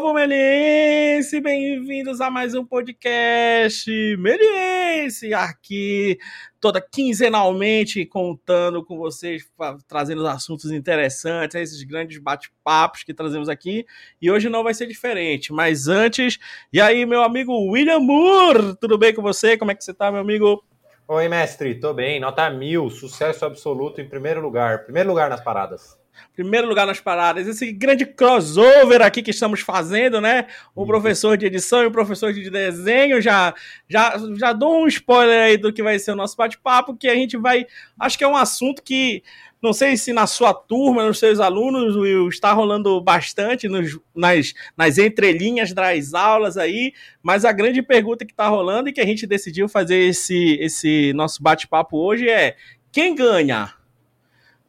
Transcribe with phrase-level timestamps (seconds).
[0.00, 1.40] povo meliense!
[1.40, 6.16] Bem-vindos a mais um podcast meliense aqui,
[6.60, 9.44] toda quinzenalmente contando com vocês,
[9.88, 13.84] trazendo assuntos interessantes, esses grandes bate-papos que trazemos aqui.
[14.22, 16.38] E hoje não vai ser diferente, mas antes,
[16.72, 19.58] e aí, meu amigo William Moore, tudo bem com você?
[19.58, 20.62] Como é que você tá, meu amigo?
[21.08, 25.97] Oi, mestre, tô bem, nota mil, sucesso absoluto em primeiro lugar, primeiro lugar nas paradas
[26.34, 27.46] primeiro lugar nas paradas.
[27.46, 30.46] Esse grande crossover aqui que estamos fazendo, né?
[30.74, 33.20] O professor de edição e o professor de desenho.
[33.20, 33.54] Já,
[33.88, 37.14] já, já dou um spoiler aí do que vai ser o nosso bate-papo, que a
[37.14, 37.66] gente vai.
[37.98, 39.22] Acho que é um assunto que.
[39.60, 44.54] Não sei se na sua turma, nos seus alunos, Will, está rolando bastante nos, nas,
[44.76, 49.04] nas entrelinhas das aulas aí, mas a grande pergunta que está rolando e que a
[49.04, 52.54] gente decidiu fazer esse, esse nosso bate-papo hoje é:
[52.92, 53.74] quem ganha?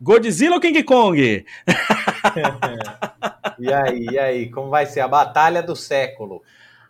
[0.01, 1.19] Godzilla ou King Kong?
[3.59, 6.41] e aí, e aí, como vai ser a batalha do século?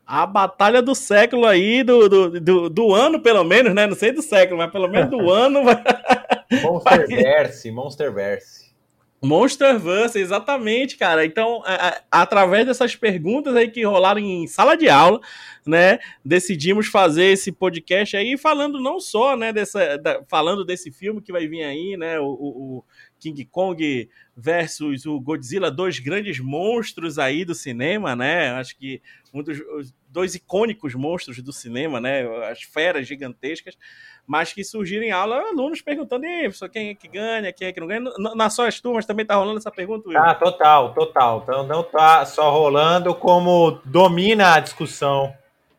[0.06, 3.88] A batalha do século aí, do, do, do, do ano, pelo menos, né?
[3.88, 5.62] Não sei do século, mas pelo menos do ano.
[6.62, 8.69] Monsterverse, Monsterverse.
[9.22, 11.26] Monsterverse, exatamente, cara.
[11.26, 15.20] Então, a, a, através dessas perguntas aí que rolaram em sala de aula,
[15.66, 21.22] né, decidimos fazer esse podcast aí falando não só, né, dessa, da, falando desse filme
[21.22, 22.84] que vai vir aí, né, o, o,
[23.20, 28.52] King Kong versus o Godzilla, dois grandes monstros aí do cinema, né?
[28.52, 29.02] Acho que
[29.34, 29.60] um dos
[30.08, 32.26] dois icônicos monstros do cinema, né?
[32.50, 33.78] As feras gigantescas,
[34.30, 36.22] mas que surgiram em aula alunos perguntando
[36.72, 38.02] quem é que ganha, quem é que não ganha.
[38.36, 40.20] Nas suas turmas também tá rolando essa pergunta, Will?
[40.20, 41.40] Ah, total, total.
[41.42, 45.34] Então não tá só rolando como domina a discussão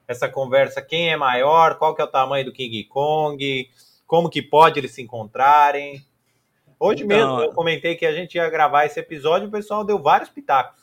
[0.08, 3.70] essa conversa, quem é maior, qual que é o tamanho do King Kong,
[4.04, 6.04] como que pode eles se encontrarem.
[6.80, 9.84] Hoje então, mesmo eu comentei que a gente ia gravar esse episódio e o pessoal
[9.84, 10.80] deu vários pitacos.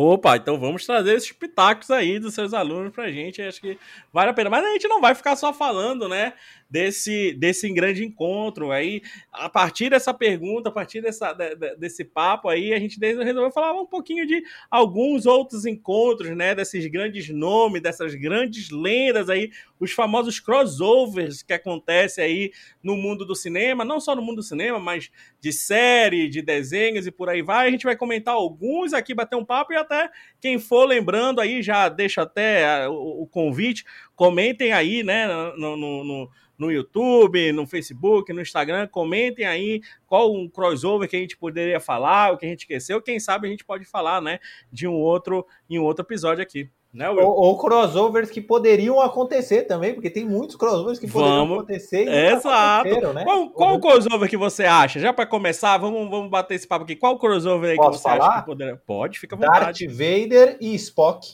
[0.00, 3.42] Opa, então vamos trazer esses pitacos aí dos seus alunos pra gente.
[3.42, 3.76] Acho que
[4.12, 4.48] vale a pena.
[4.48, 6.34] Mas a gente não vai ficar só falando, né?
[6.68, 8.70] Desse, desse grande encontro.
[8.70, 9.00] Aí,
[9.32, 11.32] a partir dessa pergunta, a partir dessa,
[11.78, 16.54] desse papo aí, a gente resolveu falar um pouquinho de alguns outros encontros, né?
[16.54, 22.52] Desses grandes nomes, dessas grandes lendas aí, os famosos crossovers que acontecem aí
[22.82, 27.06] no mundo do cinema, não só no mundo do cinema, mas de série, de desenhos
[27.06, 27.68] e por aí vai.
[27.68, 31.62] A gente vai comentar alguns aqui, bater um papo e até quem for lembrando aí,
[31.62, 33.84] já deixa até o, o convite,
[34.18, 38.88] comentem aí, né, no, no, no no YouTube, no Facebook, no Instagram.
[38.88, 43.00] Comentem aí qual um crossover que a gente poderia falar, o que a gente esqueceu.
[43.00, 44.40] Quem sabe a gente pode falar, né,
[44.72, 46.68] de um outro em um outro episódio aqui.
[46.92, 51.58] Né, ou, ou, crossovers que poderiam acontecer também, porque tem muitos crossovers que poderiam vamos...
[51.58, 52.08] acontecer.
[52.08, 53.12] Exato.
[53.12, 53.24] Né?
[53.24, 54.98] Qual, qual crossover que você acha?
[54.98, 56.96] Já para começar, vamos, vamos bater esse papo aqui.
[56.96, 58.28] Qual crossover aí Posso que você falar?
[58.28, 58.76] acha que poderia?
[58.84, 59.86] Pode, fica à vontade.
[59.86, 61.28] Darth Vader e Spock.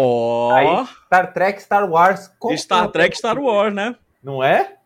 [0.00, 0.82] Ó.
[0.82, 0.86] Oh.
[1.06, 2.30] Star Trek, Star Wars.
[2.56, 3.96] Star Trek, Star Wars, né?
[4.22, 4.76] Não é?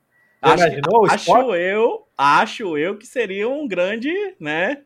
[0.40, 4.78] Acho, imaginou acho eu, acho eu que seria um grande, né?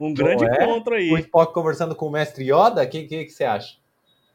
[0.00, 0.64] Um grande é?
[0.64, 1.12] encontro aí.
[1.12, 3.76] O Spock conversando com o mestre Yoda, o que, que, que você acha?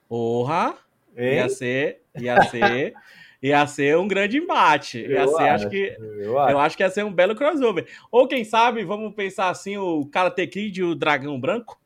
[0.08, 0.76] Porra!
[1.18, 1.36] Hein?
[1.36, 2.94] Ia ser, ia ser,
[3.42, 5.00] ia ser um grande embate.
[5.00, 6.52] Ia eu ser, acho, acho que, eu acho.
[6.52, 7.88] eu acho que ia ser um belo crossover.
[8.12, 11.82] Ou quem sabe, vamos pensar assim, o Karate Kid e o Dragão Branco?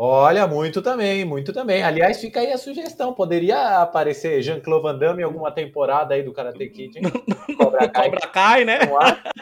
[0.00, 1.82] Olha, muito também, muito também.
[1.82, 3.12] Aliás, fica aí a sugestão.
[3.12, 7.02] Poderia aparecer Jean-Claude Van Damme em alguma temporada aí do Karate Kid, hein?
[7.58, 8.78] Cobra Kai, Cobra Kai né?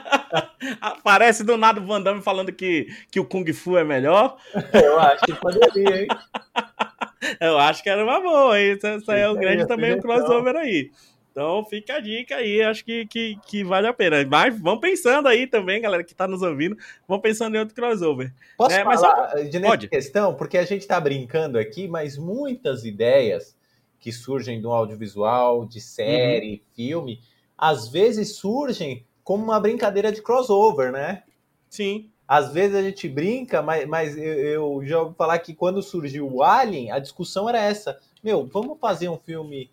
[0.80, 4.38] Aparece do nada o Van Damme falando que, que o Kung Fu é melhor.
[4.72, 6.08] Eu acho que poderia, hein?
[7.38, 8.78] Eu acho que era uma boa, hein?
[8.98, 10.90] Isso aí é um grande também um crossover aí.
[11.36, 14.24] Então fica a dica aí, acho que, que, que, vale a pena.
[14.26, 18.32] Mas vão pensando aí também, galera que está nos ouvindo, vão pensando em outro crossover.
[18.56, 20.34] Posso é, falar mas, de nessa questão?
[20.34, 23.54] Porque a gente está brincando aqui, mas muitas ideias
[24.00, 26.74] que surgem do audiovisual, de série, uhum.
[26.74, 27.20] filme,
[27.58, 31.22] às vezes surgem como uma brincadeira de crossover, né?
[31.68, 32.08] Sim.
[32.26, 36.32] Às vezes a gente brinca, mas, mas eu, eu já ouvi falar que quando surgiu
[36.32, 38.00] o Alien, a discussão era essa.
[38.24, 39.70] Meu, vamos fazer um filme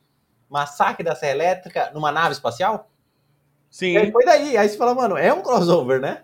[0.54, 2.88] Massacre da Serra Elétrica numa nave espacial?
[3.72, 3.98] Sim.
[3.98, 4.56] E foi daí.
[4.56, 6.22] Aí você fala, mano, é um crossover, né?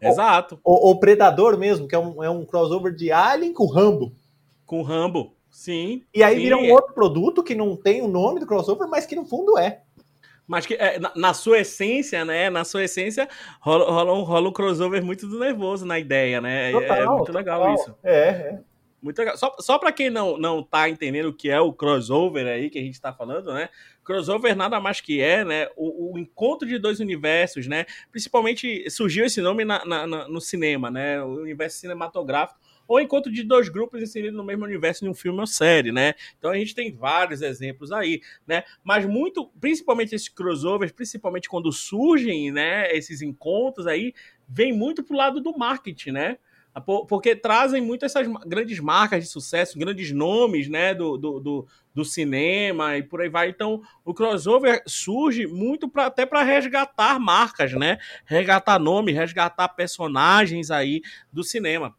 [0.00, 0.58] Exato.
[0.64, 4.14] O, o, Predador mesmo, que é um, é um crossover de Alien com Rambo.
[4.64, 6.02] Com Rambo, sim.
[6.14, 6.42] E aí sim.
[6.42, 9.58] vira um outro produto que não tem o nome do crossover, mas que no fundo
[9.58, 9.82] é.
[10.46, 12.48] Mas que é, na, na, sua essência, né?
[12.48, 13.28] Na sua essência,
[13.60, 16.72] rola, rola, um, rola um crossover muito nervoso na ideia, né?
[16.72, 17.34] Total, é, é muito total.
[17.34, 17.94] legal isso.
[18.02, 18.58] É, é.
[19.00, 19.36] Muito legal.
[19.36, 22.78] Só, só para quem não, não tá entendendo o que é o crossover aí que
[22.78, 23.68] a gente está falando, né?
[24.04, 25.68] Crossover nada mais que é, né?
[25.76, 27.86] O, o, encontro de dois universos, né?
[28.10, 31.22] Principalmente surgiu esse nome na, na, na, no cinema, né?
[31.22, 32.58] O universo cinematográfico,
[32.88, 36.14] ou encontro de dois grupos inseridos no mesmo universo em um filme ou série, né?
[36.38, 38.64] Então a gente tem vários exemplos aí, né?
[38.82, 44.14] Mas muito, principalmente esses crossovers, principalmente quando surgem, né, esses encontros aí,
[44.48, 46.38] vem muito pro lado do marketing, né?
[47.08, 52.04] Porque trazem muito essas grandes marcas de sucesso, grandes nomes né, do, do, do, do
[52.04, 53.48] cinema e por aí vai.
[53.48, 57.98] Então, o crossover surge muito pra, até para resgatar marcas, né?
[58.24, 61.94] Resgatar nomes, resgatar personagens aí do cinema.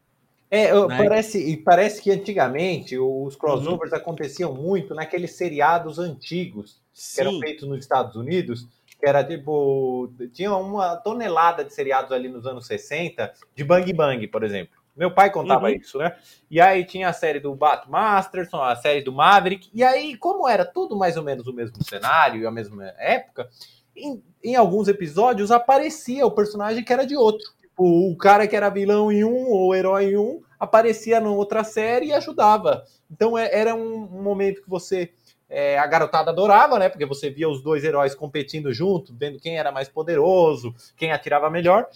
[0.50, 0.96] É, né?
[0.96, 3.98] parece, e parece que antigamente os crossovers uhum.
[3.98, 7.14] aconteciam muito naqueles seriados antigos Sim.
[7.14, 8.66] que eram feitos nos Estados Unidos,
[9.00, 10.12] que era tipo.
[10.32, 14.78] Tinha uma tonelada de seriados ali nos anos 60, de Bang Bang, por exemplo.
[14.96, 15.74] Meu pai contava uhum.
[15.74, 16.14] isso, né?
[16.50, 19.70] E aí tinha a série do Bat Masterson, a série do Maverick.
[19.72, 23.48] E aí, como era tudo mais ou menos o mesmo cenário e a mesma época,
[23.96, 27.46] em, em alguns episódios aparecia o personagem que era de outro.
[27.60, 31.64] Tipo, o cara que era vilão em um ou herói em um aparecia numa outra
[31.64, 32.84] série e ajudava.
[33.10, 35.10] Então é, era um, um momento que você
[35.50, 36.88] é, a garotada adorava, né?
[36.88, 41.50] Porque você via os dois heróis competindo junto, vendo quem era mais poderoso, quem atirava
[41.50, 41.88] melhor.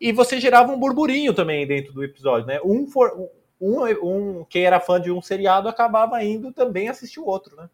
[0.00, 2.60] E você gerava um burburinho também dentro do episódio, né?
[2.64, 3.12] Um, for,
[3.60, 7.68] um, um quem era fã de um seriado acabava indo também assistir o outro, né?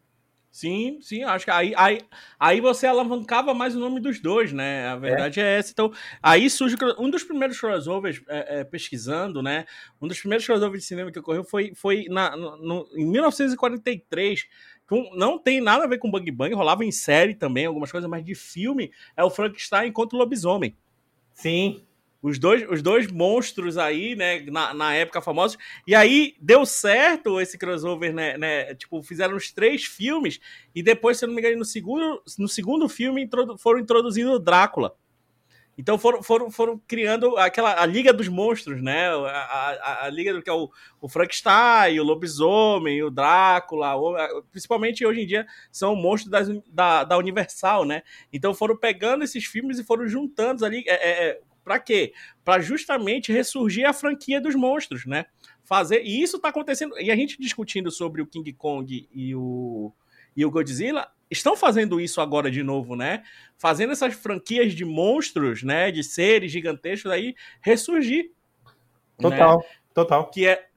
[0.57, 2.01] Sim, sim, acho que aí, aí,
[2.39, 4.87] aí você alavancava mais o nome dos dois, né?
[4.87, 5.71] A verdade é, é essa.
[5.71, 9.65] Então, aí surge um dos primeiros crossovers, é, é, pesquisando, né?
[10.01, 14.47] Um dos primeiros crossovers de cinema que ocorreu foi, foi na, no, em 1943
[15.15, 18.23] não tem nada a ver com Bang Bang, rolava em série também, algumas coisas, mas
[18.23, 20.75] de filme é o Frankenstein contra o lobisomem.
[21.33, 21.83] Sim.
[22.21, 25.57] Os dois, os dois monstros aí, né, na, na época famosos.
[25.85, 28.73] E aí deu certo esse crossover, né, né?
[28.75, 30.39] Tipo, fizeram os três filmes
[30.73, 34.31] e depois, se eu não me engano, no segundo, no segundo filme introdu foram introduzindo
[34.31, 34.95] o Drácula.
[35.77, 39.09] Então foram, foram, foram criando aquela a Liga dos Monstros, né?
[39.09, 44.41] A, a, a Liga do que é o, o Frankenstein, o Lobisomem, o Drácula, o,
[44.51, 48.01] principalmente hoje em dia são monstros das, da, da Universal, né?
[48.33, 50.83] Então foram pegando esses filmes e foram juntando ali.
[50.87, 52.13] É, é, é para quê?
[52.45, 55.25] Para justamente ressurgir a franquia dos monstros, né?
[55.63, 56.01] Fazer.
[56.01, 56.97] E isso tá acontecendo.
[56.97, 59.91] E a gente discutindo sobre o King Kong e o,
[60.35, 63.23] e o Godzilla estão fazendo isso agora de novo, né?
[63.57, 65.91] Fazendo essas franquias de monstros, né?
[65.91, 68.31] De seres gigantescos aí ressurgir.
[69.19, 69.65] Total, né?
[69.93, 70.29] total.
[70.29, 70.67] Que é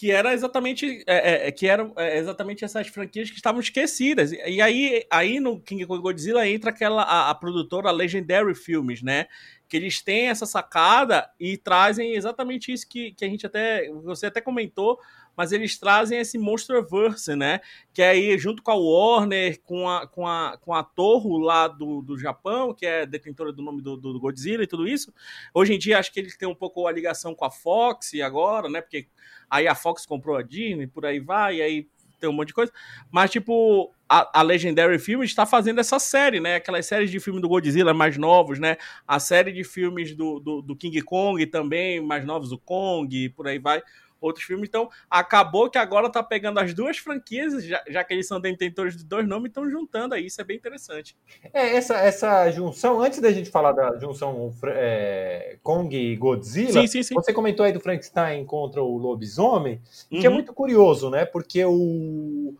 [0.00, 4.32] que era exatamente é, é, que eram é, exatamente essas franquias que estavam esquecidas.
[4.32, 9.26] E aí, aí no King Kong Godzilla entra aquela a, a produtora Legendary Films, né?
[9.68, 14.26] Que eles têm essa sacada e trazem exatamente isso que, que a gente até você
[14.26, 14.98] até comentou
[15.36, 17.60] mas eles trazem esse Monsterverse, né?
[17.92, 21.68] Que é aí junto com a Warner, com a, com a, com a Torro lá
[21.68, 25.12] do, do Japão, que é detentora do nome do, do Godzilla e tudo isso.
[25.54, 28.68] Hoje em dia acho que eles têm um pouco a ligação com a Fox agora,
[28.68, 28.80] né?
[28.80, 29.06] Porque
[29.48, 31.88] aí a Fox comprou a Disney, por aí vai, e aí
[32.20, 32.72] tem um monte de coisa.
[33.10, 36.56] Mas, tipo, a, a, Legendary Films está fazendo essa série, né?
[36.56, 38.76] Aquelas séries de filme do Godzilla mais novos, né?
[39.08, 43.48] A série de filmes do, do, do King Kong também, mais novos, o Kong, por
[43.48, 43.82] aí vai
[44.20, 44.68] outros filmes.
[44.68, 48.96] Então, acabou que agora tá pegando as duas franquias, já, já que eles são detentores
[48.96, 50.26] de dois nomes, estão juntando aí.
[50.26, 51.16] Isso é bem interessante.
[51.52, 56.86] É, essa, essa junção, antes da gente falar da junção é, Kong e Godzilla, sim,
[56.86, 57.14] sim, sim.
[57.14, 60.20] você comentou aí do Frankenstein contra o lobisomem, uhum.
[60.20, 60.34] que é uhum.
[60.36, 61.24] muito curioso, né?
[61.24, 62.54] Porque o.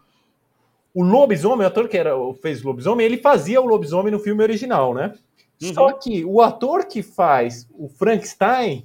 [0.93, 2.11] O lobisomem, o ator que era,
[2.43, 5.15] fez o lobisomem, ele fazia o lobisomem no filme original, né?
[5.63, 5.73] Uhum.
[5.73, 8.85] Só que o ator que faz o Frankenstein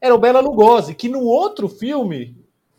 [0.00, 2.36] era o Bela Lugosi, que no outro filme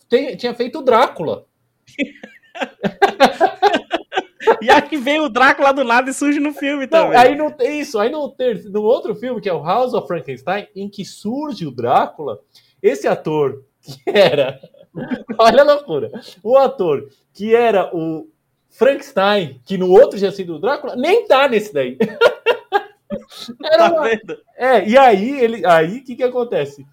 [0.10, 1.46] tem, tinha feito o Drácula.
[4.62, 7.18] e aí veio o Drácula do nada e surge no filme não, também.
[7.18, 8.00] Aí não tem isso.
[8.00, 11.66] Aí no, ter, no outro filme, que é o House of Frankenstein, em que surge
[11.66, 12.40] o Drácula,
[12.82, 14.60] esse ator que era.
[15.38, 16.12] Olha a loucura.
[16.44, 18.28] O ator que era o
[18.70, 21.98] Frankenstein, que no outro tinha sido o Drácula, nem tá nesse daí.
[23.64, 24.04] Era tá uma...
[24.04, 24.38] vendo?
[24.56, 26.86] É, e aí ele, aí o que que acontece?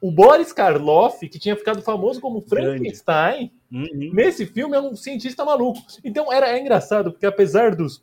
[0.00, 4.10] O Boris Karloff, que tinha ficado famoso como Frankenstein, uhum.
[4.14, 5.80] nesse filme é um cientista maluco.
[6.02, 8.02] Então era é engraçado, porque apesar dos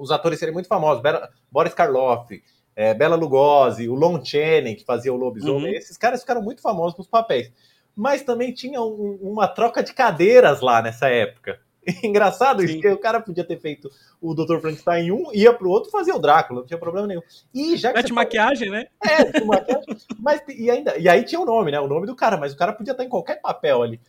[0.00, 2.42] os atores serem muito famosos, Bela, Boris Karloff,
[2.74, 5.76] é, Bela Lugosi, o Lon Chaney, que fazia o lobisomem, uhum.
[5.76, 7.52] esses caras ficaram muito famosos nos papéis.
[7.94, 11.60] Mas também tinha um, uma troca de cadeiras lá nessa época.
[12.02, 14.60] Engraçado isso, porque o cara podia ter feito o Dr.
[14.60, 17.22] Frankenstein em um, ia pro outro fazer o Drácula, não tinha problema nenhum.
[17.54, 18.82] E já que Mete maquiagem, falou...
[18.82, 18.88] né?
[19.02, 19.96] É, maquiagem.
[20.20, 21.80] mas, e, ainda, e aí tinha o nome, né?
[21.80, 24.00] O nome do cara, mas o cara podia estar em qualquer papel ali.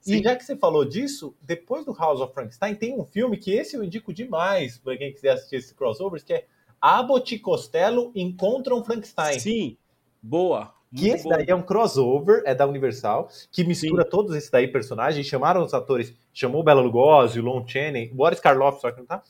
[0.00, 0.16] Sim.
[0.16, 3.52] E já que você falou disso, depois do House of Frankenstein, tem um filme que
[3.52, 6.46] esse eu indico demais para quem quiser assistir esses crossovers, que é
[6.80, 9.38] Abbott e Costello encontram Frankenstein.
[9.38, 9.76] Sim,
[10.22, 10.72] boa.
[10.94, 11.30] Que esse bom.
[11.30, 14.10] daí é um crossover, é da Universal, que mistura Sim.
[14.10, 18.14] todos esses daí personagens, chamaram os atores, chamou o Bela Lugosi, o Lon Chaney, o
[18.14, 19.22] Boris Karloff, só que não tá.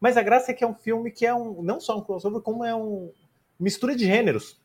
[0.00, 2.40] Mas a graça é que é um filme que é um, não só um crossover,
[2.40, 3.10] como é um
[3.58, 4.60] mistura de gêneros.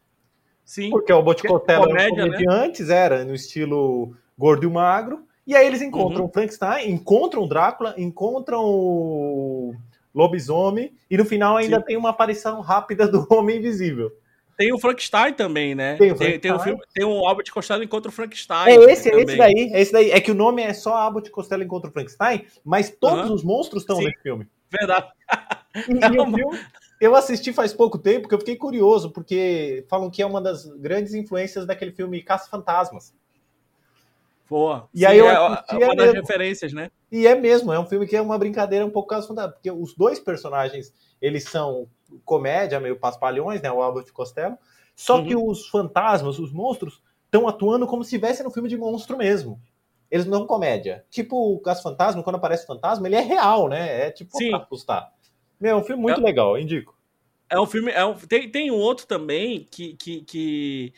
[0.65, 0.89] Sim.
[0.89, 1.85] Porque o Bote Costello
[2.49, 2.95] antes né?
[2.95, 6.27] era no estilo gordo e magro, e aí eles encontram uhum.
[6.27, 9.75] o Frankenstein, encontram o Drácula, encontram o
[10.13, 11.85] lobisomem, e no final ainda Sim.
[11.85, 14.11] tem uma aparição rápida do Homem Invisível.
[14.57, 15.97] Tem o Frankenstein também, né?
[15.97, 18.71] Tem o, tem, tem, o filme, tem o Albert Costello encontra o Frankenstein.
[18.71, 20.09] É esse, é esse daí, é esse daí.
[20.09, 23.35] É que o nome é só Albert Costello encontra o Frankenstein, mas todos uhum.
[23.35, 24.47] os monstros estão nesse filme.
[24.71, 25.07] Verdade.
[25.87, 26.59] E, o filme,
[26.99, 30.65] eu assisti faz pouco tempo, porque eu fiquei curioso, porque falam que é uma das
[30.65, 33.13] grandes influências daquele filme Caça Fantasmas.
[34.49, 34.89] Boa.
[34.91, 36.21] E Sim, aí eu é assisti, é, uma das mesmo.
[36.21, 36.89] referências, né?
[37.11, 39.69] E é mesmo, é um filme que é uma brincadeira um pouco Caça Fantasmas, porque
[39.69, 41.87] os dois personagens, eles são
[42.23, 43.71] comédia, meio paspalhões, né?
[43.71, 44.57] O Albert Costello.
[44.95, 45.27] Só uhum.
[45.27, 49.61] que os fantasmas, os monstros, estão atuando como se estivesse no filme de monstro mesmo.
[50.09, 51.05] Eles não são comédia.
[51.09, 54.07] Tipo o Caso Fantasma, quando aparece o fantasma, ele é real, né?
[54.07, 54.49] É tipo Sim.
[54.49, 55.11] pra assustar.
[55.59, 56.97] Meu, é um filme muito é, legal, indico.
[57.49, 57.91] É um filme.
[57.91, 60.93] É um, tem, tem um outro também que, que, que,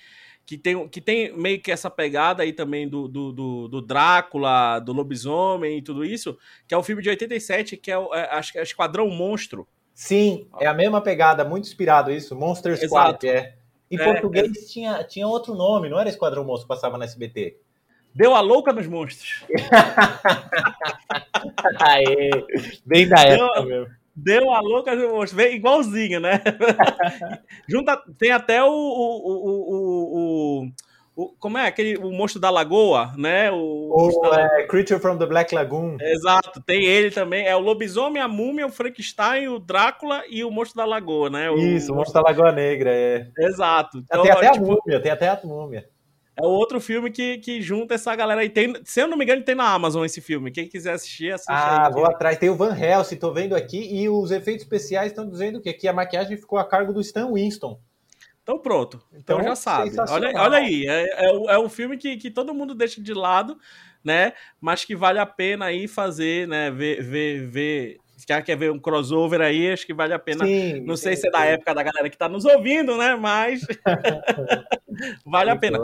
[0.45, 4.79] que, tem, que tem meio que essa pegada aí também do, do, do, do Drácula,
[4.79, 6.37] do lobisomem e tudo isso,
[6.67, 9.67] que é um filme de 87, que é, o, é, é Esquadrão Monstro.
[9.99, 12.33] Sim, é a mesma pegada, muito inspirado isso.
[12.33, 13.55] Monster Squad, é.
[13.91, 14.65] Em é, português é.
[14.65, 17.57] Tinha, tinha outro nome, não era Esquadrão Monstro que passava na SBT.
[18.15, 19.43] Deu a louca nos monstros.
[21.81, 22.29] Aê,
[22.85, 23.93] bem da época mesmo.
[24.15, 26.41] Deu a louca nos monstros, vem igualzinho, né?
[27.67, 30.71] Junta, tem até o, o, o, o
[31.19, 33.51] o, como é aquele o monstro da lagoa, né?
[33.51, 35.97] O, é, Creature from the Black Lagoon.
[35.99, 37.45] Exato, tem ele também.
[37.45, 41.51] É o lobisomem, a múmia, o Frankenstein, o Drácula e o monstro da lagoa, né?
[41.51, 43.27] O, Isso, o monstro da Lagoa Negra, é.
[43.37, 43.97] Exato.
[43.97, 45.89] Então, tem até tipo, a múmia, tem até a múmia.
[46.41, 48.49] É outro filme que, que junta essa galera aí.
[48.49, 50.51] Tem, se eu não me engano, tem na Amazon esse filme.
[50.51, 52.13] Quem quiser assistir, assiste Ah, aí, vou que...
[52.13, 52.37] atrás.
[52.37, 53.93] Tem o Van Helsing, tô vendo aqui.
[53.93, 57.29] E os efeitos especiais estão dizendo que aqui a maquiagem ficou a cargo do Stan
[57.33, 57.77] Winston.
[58.49, 58.99] Então pronto.
[59.13, 59.91] Então, então já sabe.
[60.09, 63.59] Olha, olha aí, é, é, é um filme que, que todo mundo deixa de lado,
[64.03, 64.33] né?
[64.59, 66.71] Mas que vale a pena aí fazer, né?
[66.71, 67.97] Ver, ver, ver.
[68.27, 70.45] Já quer ver um crossover aí, acho que vale a pena.
[70.45, 71.45] Sim, Não sei sim, se é da sim.
[71.45, 73.15] época da galera que tá nos ouvindo, né?
[73.15, 73.61] Mas
[75.23, 75.77] vale a pena.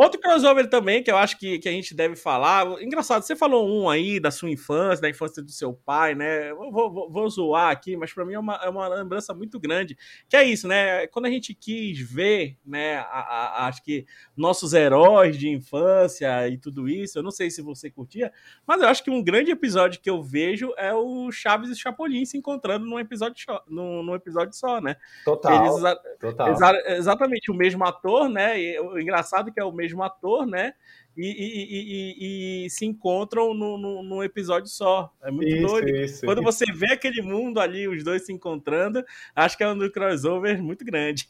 [0.00, 2.64] Outro crossover também que eu acho que, que a gente deve falar.
[2.80, 6.54] Engraçado, você falou um aí da sua infância, da infância do seu pai, né?
[6.54, 9.94] Vou, vou, vou zoar aqui, mas para mim é uma, é uma lembrança muito grande.
[10.26, 11.06] Que é isso, né?
[11.08, 12.96] Quando a gente quis ver, né?
[12.96, 17.60] A, a, acho que nossos heróis de infância e tudo isso, eu não sei se
[17.60, 18.32] você curtia,
[18.66, 21.76] mas eu acho que um grande episódio que eu vejo é o Chaves e o
[21.76, 24.96] Chapolin se encontrando num episódio, só, num, num episódio só, né?
[25.26, 25.62] Total.
[25.62, 26.52] Eles, total.
[26.52, 28.58] Exa, exatamente o mesmo ator, né?
[28.58, 30.72] E, o engraçado é que é o mesmo mesmo ator, né?
[31.16, 35.12] E, e, e, e se encontram no, no, num episódio só.
[35.22, 35.88] É muito isso, doido.
[35.90, 36.52] Isso, Quando isso.
[36.52, 39.04] você vê aquele mundo ali, os dois se encontrando,
[39.34, 41.28] acho que é um crossover muito grande.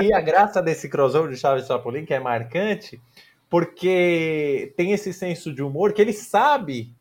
[0.00, 3.00] E, a graça desse crossover de Chaves e Chapolin, que é marcante,
[3.48, 6.94] porque tem esse senso de humor que ele sabe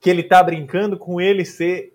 [0.00, 1.91] que ele tá brincando com ele ser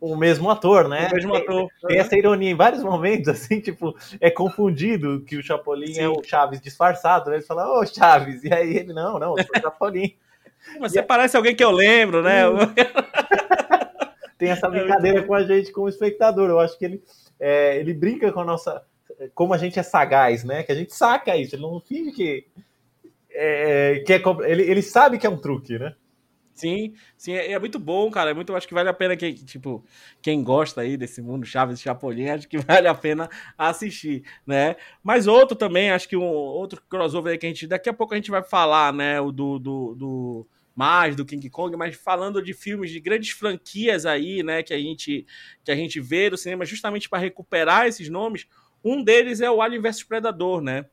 [0.00, 1.08] o mesmo ator, né?
[1.10, 1.68] O mesmo ator.
[1.80, 6.00] Tem, tem essa ironia em vários momentos, assim, tipo, é confundido que o Chapolin Sim.
[6.00, 7.36] é o Chaves disfarçado, né?
[7.36, 10.14] Ele fala, ô Chaves, e aí ele, não, não, eu sou o Chapolin.
[10.80, 12.42] Mas você parece alguém que eu lembro, né?
[14.36, 16.48] tem essa brincadeira com a gente, como espectador.
[16.48, 17.02] Eu acho que ele,
[17.38, 18.82] é, ele brinca com a nossa.
[19.34, 20.62] Como a gente é sagaz, né?
[20.62, 22.46] Que a gente saca isso, ele não finge que.
[23.30, 25.94] É, que é, ele, ele sabe que é um truque, né?
[26.58, 28.30] Sim, sim, é, é, muito bom, cara.
[28.30, 29.84] É muito, acho que vale a pena que, tipo,
[30.20, 34.74] quem gosta aí desse mundo Chaves e Chapolin, acho que vale a pena assistir, né?
[35.00, 38.12] Mas outro também, acho que um outro crossover aí que a gente daqui a pouco
[38.12, 42.42] a gente vai falar, né, o do, do, do mais do King Kong, mas falando
[42.42, 45.24] de filmes de grandes franquias aí, né, que a gente
[45.62, 48.48] que a gente vê no cinema justamente para recuperar esses nomes.
[48.84, 50.86] Um deles é o Alien vs Predador, né?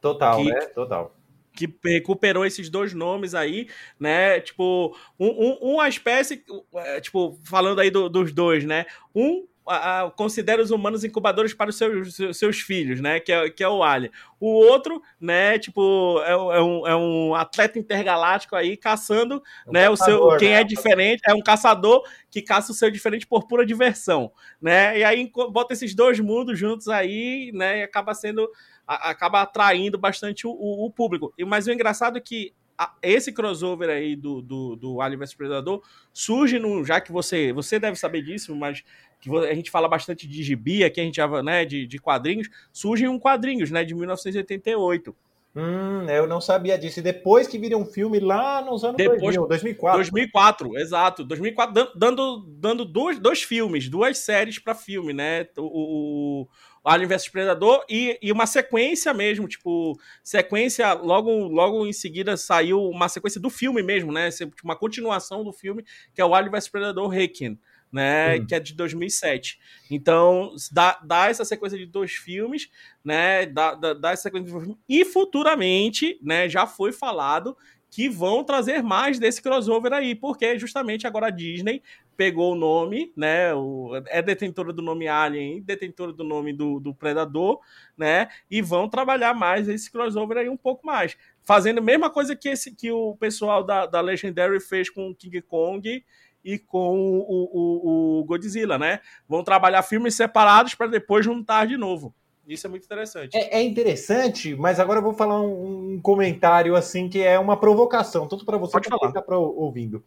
[0.00, 0.60] Total, que, né?
[0.68, 1.21] Total
[1.52, 3.68] que recuperou esses dois nomes aí,
[3.98, 4.40] né?
[4.40, 6.44] Tipo, um, um, uma espécie,
[6.74, 8.86] é, tipo, falando aí do, dos dois, né?
[9.14, 13.20] Um a, a, considera os humanos incubadores para os seus, seus filhos, né?
[13.20, 14.10] Que é, que é o Alien.
[14.40, 15.58] O outro, né?
[15.58, 19.88] Tipo, é, é, um, é um atleta intergaláctico aí caçando, um né?
[19.88, 20.60] Caçador, o seu, quem né?
[20.60, 24.98] é diferente é um caçador que caça o seu diferente por pura diversão, né?
[24.98, 27.80] E aí bota esses dois mundos juntos aí, né?
[27.80, 28.50] E acaba sendo
[28.86, 31.32] acaba atraindo bastante o, o, o público.
[31.38, 32.52] E, mas o engraçado é que
[33.00, 36.84] esse crossover aí do, do, do Alien vs Predador surge no.
[36.84, 38.82] Já que você, você deve saber disso, mas
[39.20, 42.48] que a gente fala bastante de gibi, aqui a gente já, né, de, de quadrinhos,
[42.72, 45.14] surgem um quadrinhos, né, de 1988.
[45.54, 46.98] Hum, eu não sabia disso.
[47.00, 49.98] E depois que viria um filme lá nos anos Depois- 2000, 2004.
[49.98, 51.24] 2004, exato.
[51.24, 55.46] 2004, dan- dando, dando dois, dois filmes, duas séries pra filme, né?
[55.58, 56.48] O, o
[56.84, 62.82] Alien vs Predador e, e uma sequência mesmo, tipo, sequência, logo, logo em seguida saiu
[62.88, 64.30] uma sequência do filme mesmo, né?
[64.30, 65.84] Tipo, Uma continuação do filme,
[66.14, 67.58] que é o Alien vs Predador Requiem,
[67.92, 68.36] né?
[68.36, 68.46] Hum.
[68.46, 69.58] Que é de 2007.
[69.90, 72.68] Então, dá, dá essa sequência de dois filmes,
[73.04, 73.46] né?
[73.46, 74.82] Dá, dá, dá essa sequência de dois filmes.
[74.88, 76.48] E futuramente, né?
[76.48, 77.56] Já foi falado
[77.92, 81.82] que vão trazer mais desse crossover aí, porque justamente agora a Disney
[82.16, 83.52] pegou o nome, né?
[83.52, 87.60] O, é detentora do nome Alien, detentora do nome do, do Predador,
[87.94, 88.28] né?
[88.50, 91.18] E vão trabalhar mais esse crossover aí um pouco mais.
[91.42, 95.14] Fazendo a mesma coisa que, esse, que o pessoal da, da Legendary fez com o
[95.14, 96.02] King Kong
[96.42, 99.00] e com o, o, o Godzilla, né?
[99.28, 102.14] Vão trabalhar filmes separados para depois juntar de novo.
[102.46, 103.36] Isso é muito interessante.
[103.36, 107.56] É, é interessante, mas agora eu vou falar um, um comentário assim que é uma
[107.56, 109.12] provocação, tanto para você Pode quanto falar.
[109.12, 110.02] quem está ouvindo.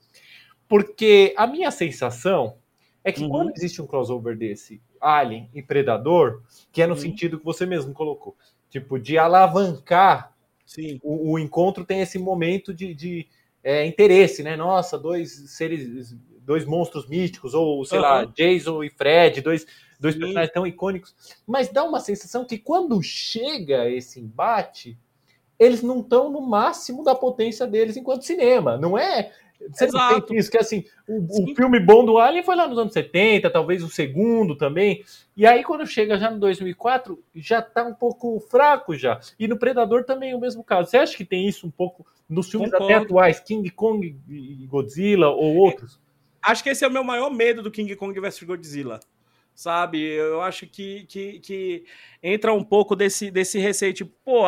[0.67, 2.57] Porque a minha sensação
[3.03, 3.29] é que Uhum.
[3.29, 6.99] quando existe um crossover desse, Alien e Predador, que é no Uhum.
[6.99, 8.35] sentido que você mesmo colocou,
[8.69, 10.33] tipo, de alavancar
[10.65, 10.99] Sim.
[11.03, 13.27] o, o encontro tem esse momento de, de,
[13.63, 14.55] é, interesse, né?
[14.55, 18.33] Nossa, dois seres, dois monstros místicos, ou sei lá, Aham.
[18.35, 19.65] Jason e Fred, dois,
[19.99, 21.15] dois personagens tão icônicos.
[21.45, 24.97] Mas dá uma sensação que quando chega esse embate,
[25.59, 28.77] eles não estão no máximo da potência deles enquanto cinema.
[28.77, 29.31] Não é.
[29.71, 30.21] Você não Exato.
[30.27, 33.49] tem isso, que assim, o, o filme bom do Alien foi lá nos anos 70,
[33.49, 35.03] talvez o segundo também.
[35.35, 39.19] E aí, quando chega já no 2004, já tá um pouco fraco já.
[39.39, 40.89] E no Predador também é o mesmo caso.
[40.89, 42.93] Você acha que tem isso um pouco nos filmes Concordo.
[42.93, 45.99] até atuais, King Kong e Godzilla ou outros?
[46.45, 48.99] acho que esse é o meu maior medo do King Kong vs Godzilla.
[49.55, 50.01] Sabe?
[50.01, 51.85] Eu acho que, que, que
[52.21, 54.43] entra um pouco desse, desse receio, tipo, pô,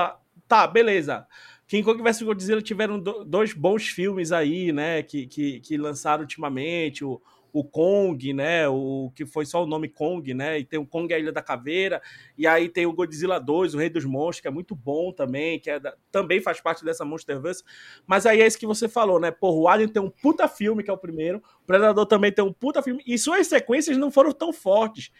[0.48, 1.26] tá, beleza.
[1.68, 5.04] King Kong vs Godzilla tiveram do- dois bons filmes aí, né?
[5.04, 7.04] Que, que, que lançaram ultimamente.
[7.06, 7.22] O,
[7.54, 8.68] o Kong, né?
[8.68, 10.60] O que foi só o nome Kong, né?
[10.60, 12.02] E tem o Kong a Ilha da Caveira.
[12.38, 15.60] E aí tem o Godzilla 2, o Rei dos Monstros, que é muito bom também,
[15.60, 17.64] que é da- também faz parte dessa Monsterverse.
[18.06, 19.32] Mas aí é isso que você falou, né?
[19.32, 21.42] Porra, o Alien tem um puta filme, que é o primeiro.
[21.64, 23.04] O Predador também tem um puta filme.
[23.06, 25.12] E suas sequências não foram tão fortes.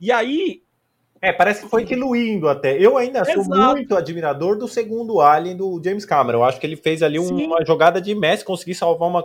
[0.00, 0.62] E aí,
[1.20, 2.76] É, parece que foi diluindo até.
[2.78, 3.72] Eu ainda sou Exato.
[3.72, 6.38] muito admirador do segundo Alien do James Cameron.
[6.38, 7.46] Eu acho que ele fez ali um- Sim.
[7.46, 9.24] uma jogada de mestre, conseguir salvar uma,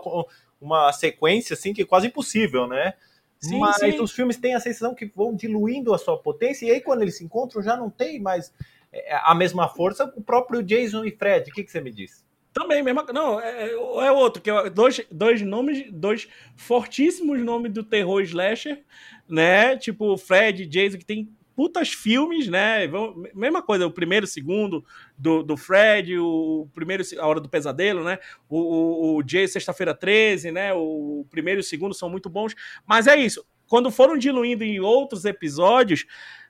[0.59, 2.93] uma sequência assim que é quase impossível, né?
[3.39, 3.99] Sim, Mas sim.
[3.99, 7.17] os filmes têm a sensação que vão diluindo a sua potência, e aí quando eles
[7.17, 8.53] se encontram já não tem mais
[8.93, 10.11] é, a mesma força.
[10.15, 12.23] O próprio Jason e Fred, o que, que você me diz?
[12.53, 17.83] Também, mesma Não, é, é outro, que é dois, dois nomes, dois fortíssimos nomes do
[17.83, 18.83] terror slasher,
[19.27, 19.75] né?
[19.77, 22.89] Tipo Fred, Jason, que tem putas filmes, né?
[23.33, 24.83] Mesma coisa, o primeiro, o segundo
[25.17, 28.17] do, do Fred, o primeiro, A Hora do Pesadelo, né?
[28.49, 30.73] O, o, o Jason, Sexta-feira 13, né?
[30.73, 32.55] O primeiro e o segundo são muito bons.
[32.85, 33.45] Mas é isso.
[33.67, 36.05] Quando foram diluindo em outros episódios,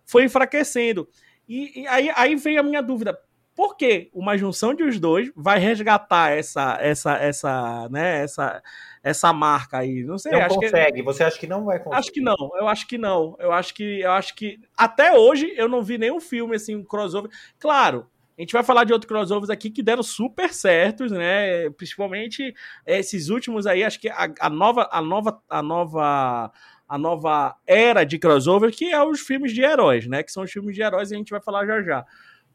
[0.05, 1.07] foi enfraquecendo.
[1.47, 3.17] E, e aí, aí vem a minha dúvida.
[3.55, 8.63] Por que uma junção de os dois vai resgatar essa essa essa, né, essa
[9.03, 10.03] essa marca aí?
[10.03, 11.95] Não sei, Não acho que consegue, você acha que não vai conseguir?
[11.95, 13.35] Acho que não, eu acho que não.
[13.39, 16.83] Eu acho que eu acho que até hoje eu não vi nenhum filme assim, um
[16.83, 17.31] crossover.
[17.59, 21.69] Claro, a gente vai falar de outros crossovers aqui que deram super certos, né?
[21.71, 22.53] Principalmente
[22.85, 26.51] esses últimos aí, acho que a, a nova a nova a nova
[26.87, 30.23] a nova era de crossover, que é os filmes de heróis, né?
[30.23, 32.05] Que são os filmes de heróis e a gente vai falar já já.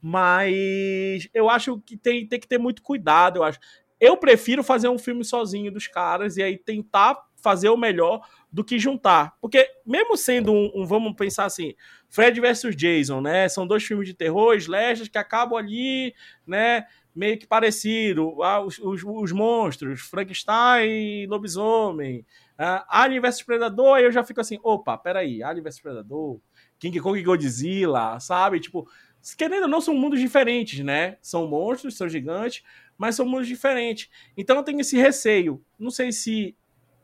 [0.00, 3.58] Mas eu acho que tem, tem que ter muito cuidado, eu acho.
[4.00, 8.64] Eu prefiro fazer um filme sozinho dos caras e aí tentar fazer o melhor do
[8.64, 9.34] que juntar.
[9.40, 11.74] Porque, mesmo sendo um, um, vamos pensar assim,
[12.08, 13.48] Fred versus Jason, né?
[13.48, 16.14] São dois filmes de terror, slashers, que acabam ali,
[16.46, 16.84] né?
[17.14, 18.42] Meio que parecido.
[18.42, 22.26] Ah, os, os, os monstros, Frankenstein lobisomem.
[22.58, 26.40] Ah, Alien versus Predador, aí eu já fico assim, opa, peraí, Alien versus Predador,
[26.78, 28.60] King Kong e Godzilla, sabe?
[28.60, 28.88] Tipo,
[29.34, 31.16] querendo ou não, são mundos diferentes, né?
[31.20, 32.62] São monstros, são gigantes,
[32.96, 34.10] mas são mundos diferentes.
[34.36, 35.62] Então eu tenho esse receio.
[35.78, 36.56] Não sei se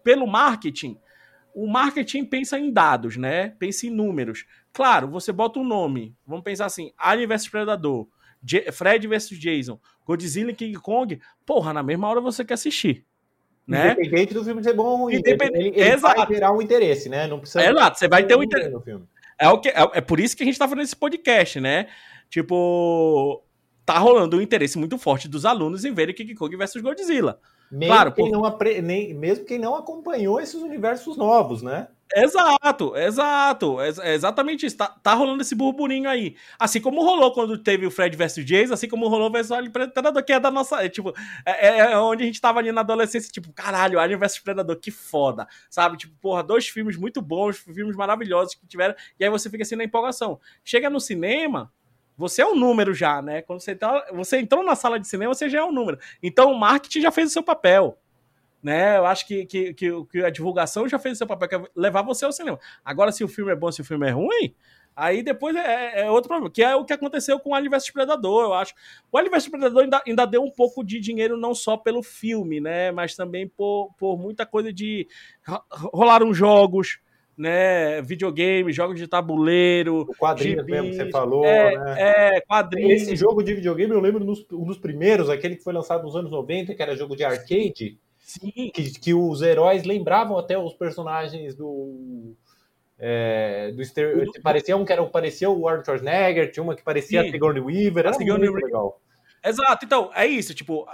[0.04, 0.98] pelo marketing,
[1.54, 3.50] o marketing pensa em dados, né?
[3.58, 4.46] Pensa em números.
[4.72, 6.14] Claro, você bota um nome.
[6.26, 8.08] Vamos pensar assim: Alien vs Predador,
[8.42, 11.20] J Fred vs Jason, Godzilla e King Kong.
[11.44, 13.04] Porra, na mesma hora você quer assistir.
[13.66, 13.92] Né?
[13.92, 15.16] Independente do filme ser bom ou ruim.
[15.16, 15.54] Independ...
[15.54, 17.26] Ele, ele vai gerar um interesse, né?
[17.26, 17.70] Não precisa.
[17.70, 18.74] Exato, você vai ter um interesse.
[19.40, 21.88] É, o que, é, é por isso que a gente tá fazendo esse podcast, né?
[22.30, 23.44] Tipo,
[23.84, 27.40] tá rolando um interesse muito forte dos alunos em verem King Kong versus Godzilla.
[27.72, 28.30] Mesmo, claro, quem por...
[28.30, 28.82] não apre...
[28.82, 29.14] Nem...
[29.14, 31.88] Mesmo quem não acompanhou esses universos novos, né?
[32.14, 33.80] Exato, exato.
[33.80, 34.76] É exatamente isso.
[34.76, 36.36] Tá, tá rolando esse burburinho aí.
[36.58, 39.72] Assim como rolou quando teve o Fred vs Jason, assim como rolou o vs Alien
[39.72, 40.84] Predador, que é da nossa.
[40.84, 41.14] É, tipo,
[41.46, 44.76] é, é, é, onde a gente tava ali na adolescência, tipo, caralho, Alien vs Predador,
[44.76, 45.48] que foda.
[45.70, 45.96] Sabe?
[45.96, 48.94] Tipo, porra, dois filmes muito bons, filmes maravilhosos que tiveram.
[49.18, 50.38] E aí você fica assim na empolgação.
[50.62, 51.72] Chega no cinema,
[52.16, 53.42] você é um número já, né?
[53.42, 55.98] Quando você, tá, você entrou na sala de cinema, você já é um número.
[56.22, 57.98] Então o marketing já fez o seu papel
[58.62, 58.96] né?
[58.96, 61.62] Eu acho que, que, que, que, a divulgação já fez o seu papel, que é
[61.74, 62.58] levar você ao cinema.
[62.84, 64.54] Agora, se o filme é bom, se o filme é ruim,
[64.94, 67.90] aí depois é, é outro problema, que é o que aconteceu com o Alien vs
[67.90, 68.72] Predador, eu acho.
[69.10, 72.60] O Alien vs Predador ainda, ainda deu um pouco de dinheiro não só pelo filme,
[72.60, 72.92] né?
[72.92, 75.08] Mas também por, por muita coisa de...
[75.92, 77.00] Rolaram jogos,
[77.36, 80.02] né, videogame, jogos de tabuleiro.
[80.02, 82.36] O quadrinho mesmo que você falou, é, né?
[82.36, 82.92] É, quadrinho.
[82.92, 86.16] Esse jogo de videogame eu lembro nos, um dos primeiros, aquele que foi lançado nos
[86.16, 87.98] anos 90, que era jogo de arcade.
[88.18, 88.70] Sim.
[88.72, 92.34] Que, que os heróis lembravam até os personagens do.
[92.98, 94.26] É, do Ster...
[94.42, 97.28] Parecia um que era, parecia o Arnold Schwarzenegger, tinha uma que parecia Sim.
[97.28, 99.00] a Sigourney Weaver, era Sigourney muito legal.
[99.44, 100.86] Exato, então, é isso, tipo,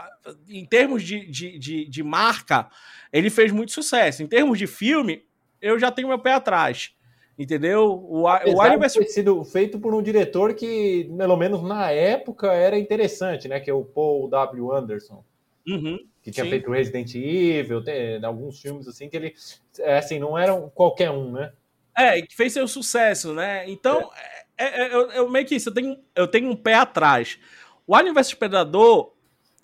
[0.49, 2.71] em termos de, de, de, de, marca,
[3.13, 4.23] ele fez muito sucesso.
[4.23, 5.23] Em termos de filme,
[5.61, 6.95] eu já tenho meu pé atrás.
[7.39, 7.93] Entendeu?
[7.93, 12.77] O, o Alien ter sido feito por um diretor que, pelo menos na época, era
[12.77, 13.61] interessante, né?
[13.61, 14.73] Que é o Paul W.
[14.73, 15.25] Anderson.
[15.69, 16.51] Uhum que tinha Sim.
[16.51, 19.35] feito Resident Evil, tem, alguns filmes assim que ele,
[19.79, 21.53] é, assim, não eram qualquer um, né?
[21.97, 23.69] É, que fez seu sucesso, né?
[23.69, 24.39] Então, é.
[24.61, 27.39] É, é, eu, eu, meio que isso, eu tenho, eu tenho um pé atrás.
[27.87, 29.15] O Alien vs Predador,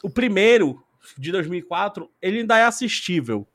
[0.02, 0.82] o primeiro,
[1.18, 3.46] de 2004, ele ainda é assistível.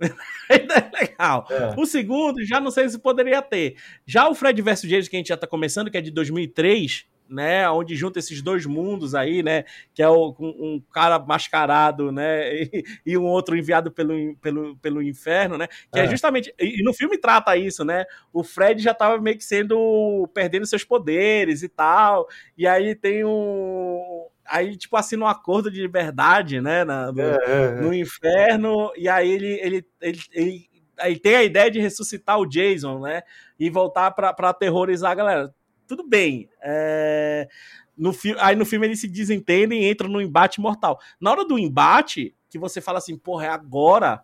[0.48, 1.46] ainda é legal.
[1.50, 1.74] É.
[1.76, 3.76] O segundo, já não sei se poderia ter.
[4.06, 7.06] Já o Fred vs James, que a gente já tá começando, que é de 2003,
[7.28, 12.10] né, onde junta esses dois mundos aí, né, que é o, um, um cara mascarado,
[12.10, 16.54] né, e, e, um outro enviado pelo, pelo, pelo inferno, né, que é, é justamente,
[16.58, 20.66] e, e, no filme trata isso, né, o Fred já tava meio que sendo, perdendo
[20.66, 26.60] seus poderes e tal, e aí tem um, aí tipo assina um acordo de liberdade,
[26.60, 27.70] né, na, no, é, é, é.
[27.80, 32.46] no inferno, e aí ele, ele, ele, ele aí tem a ideia de ressuscitar o
[32.46, 33.22] Jason, né?
[33.58, 35.54] E voltar para aterrorizar a galera
[35.88, 36.48] tudo bem.
[36.62, 37.48] É...
[37.96, 38.36] No fi...
[38.38, 41.00] Aí no filme eles se desentendem e entram no embate mortal.
[41.20, 44.22] Na hora do embate, que você fala assim, porra, é agora.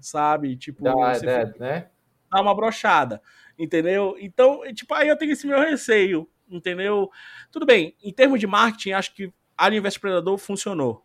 [0.00, 0.56] sabe?
[0.56, 1.88] Tipo, dá, dá, né?
[2.30, 3.20] dá uma brochada.
[3.58, 4.16] Entendeu?
[4.20, 6.28] Então, tipo, aí eu tenho esse meu receio.
[6.52, 7.10] Entendeu?
[7.50, 7.96] Tudo bem.
[8.02, 11.04] Em termos de marketing, acho que Alien vs Predador funcionou.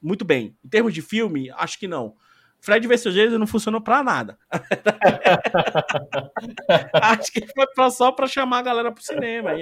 [0.00, 0.56] Muito bem.
[0.64, 2.16] Em termos de filme, acho que não.
[2.60, 4.36] Fred vs Jason não funcionou pra nada.
[6.92, 9.52] Acho que foi só pra chamar a galera pro cinema.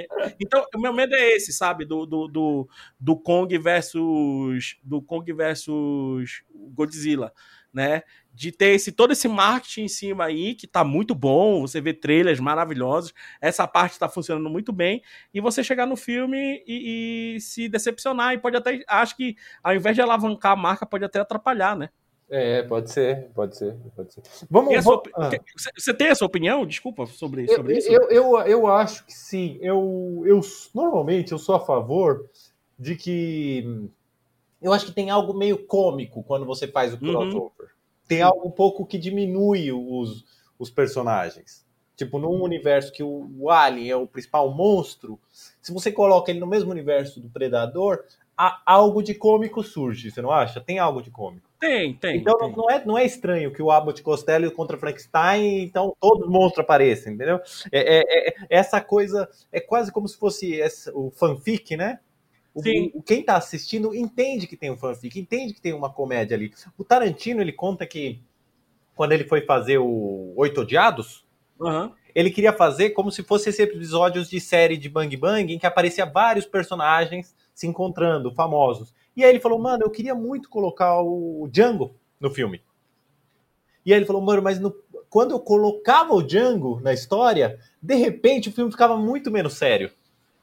[0.40, 1.84] Então, o meu medo é esse, sabe?
[1.84, 4.78] Do, do, do, do Kong versus.
[4.82, 7.32] Do Kong versus Godzilla,
[7.76, 8.02] né?
[8.32, 11.60] De ter esse, todo esse marketing em cima aí, que tá muito bom.
[11.60, 13.12] Você vê trailers maravilhosos.
[13.38, 15.02] Essa parte tá funcionando muito bem.
[15.32, 18.32] E você chegar no filme e, e se decepcionar.
[18.32, 18.82] E pode até.
[18.88, 21.90] Acho que ao invés de alavancar a marca, pode até atrapalhar, né?
[22.28, 24.22] É, pode ser, pode ser, pode ser.
[24.50, 25.30] Vamos, sua, ah.
[25.76, 27.92] Você tem a sua opinião, desculpa, sobre, sobre eu, isso?
[27.92, 29.58] Eu, eu, eu acho que sim.
[29.60, 30.40] Eu, eu
[30.74, 32.28] normalmente eu sou a favor
[32.78, 33.88] de que
[34.60, 37.12] eu acho que tem algo meio cômico quando você faz o uhum.
[37.12, 37.66] crossover.
[37.66, 37.76] Uhum.
[38.08, 40.24] Tem algo um pouco que diminui os,
[40.58, 41.66] os personagens.
[41.96, 45.18] Tipo, num universo que o, Alien é o principal monstro,
[45.62, 48.04] se você coloca ele no mesmo universo do Predador,
[48.66, 50.60] algo de cômico surge, você não acha?
[50.60, 51.48] Tem algo de cômico.
[51.58, 52.18] Tem, tem.
[52.18, 52.52] Então tem.
[52.54, 56.64] Não, é, não é estranho que o Abbott Costello contra Frankenstein, então todos os monstros
[56.64, 57.40] aparecem, entendeu?
[57.72, 61.98] É, é, é, essa coisa é quase como se fosse essa, o fanfic, né?
[62.56, 62.90] O, Sim.
[62.94, 66.50] O, quem tá assistindo entende que tem um fanfic, entende que tem uma comédia ali.
[66.78, 68.22] O Tarantino, ele conta que
[68.94, 71.22] quando ele foi fazer o Oito Odiados,
[71.60, 71.92] uhum.
[72.14, 75.66] ele queria fazer como se fosse esses episódios de série de Bang Bang, em que
[75.66, 78.94] aparecia vários personagens se encontrando, famosos.
[79.14, 82.62] E aí ele falou, mano, eu queria muito colocar o Django no filme.
[83.84, 84.74] E aí ele falou, mano, mas no...
[85.10, 89.90] quando eu colocava o Django na história, de repente o filme ficava muito menos sério.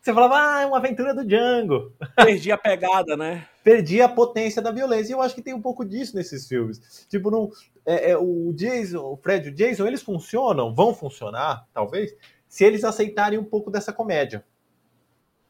[0.04, 1.94] Você falava, ah, é uma aventura do Django.
[2.18, 3.48] Perdi a pegada, né?
[3.64, 5.14] Perdi a potência da violência.
[5.14, 7.08] E eu acho que tem um pouco disso nesses filmes.
[7.10, 7.50] Tipo, não,
[7.86, 12.14] é, é, o Jason, o Fred e o Jason, eles funcionam, vão funcionar, talvez,
[12.50, 14.44] se eles aceitarem um pouco dessa comédia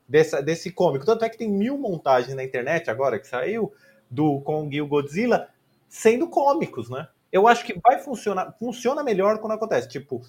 [0.07, 1.05] dessa, desse cômico.
[1.05, 3.73] Tanto é que tem mil montagens na internet agora que saiu
[4.09, 5.49] do Kong e o Godzilla
[5.89, 7.07] sendo cômicos, né?
[7.33, 10.21] Eu acho que vai funcionar, funciona melhor quando acontece, tipo,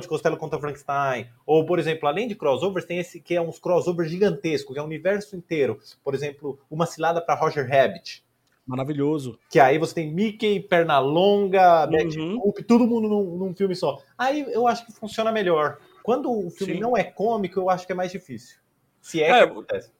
[0.00, 3.58] de Costello contra Frankenstein, ou, por exemplo, além de crossovers, tem esse que é uns
[3.58, 5.78] crossovers gigantescos, que é o universo inteiro.
[6.02, 8.24] Por exemplo, Uma Cilada para Roger Rabbit.
[8.66, 9.38] Maravilhoso.
[9.50, 12.38] Que aí você tem Mickey, Pernalonga, Uhum.
[12.38, 13.98] Boop, todo mundo num, num filme só.
[14.16, 15.76] Aí eu acho que funciona melhor.
[16.02, 16.80] Quando o filme Sim.
[16.80, 18.58] não é cômico, eu acho que é mais difícil.
[19.02, 19.90] Se é, É, que acontece.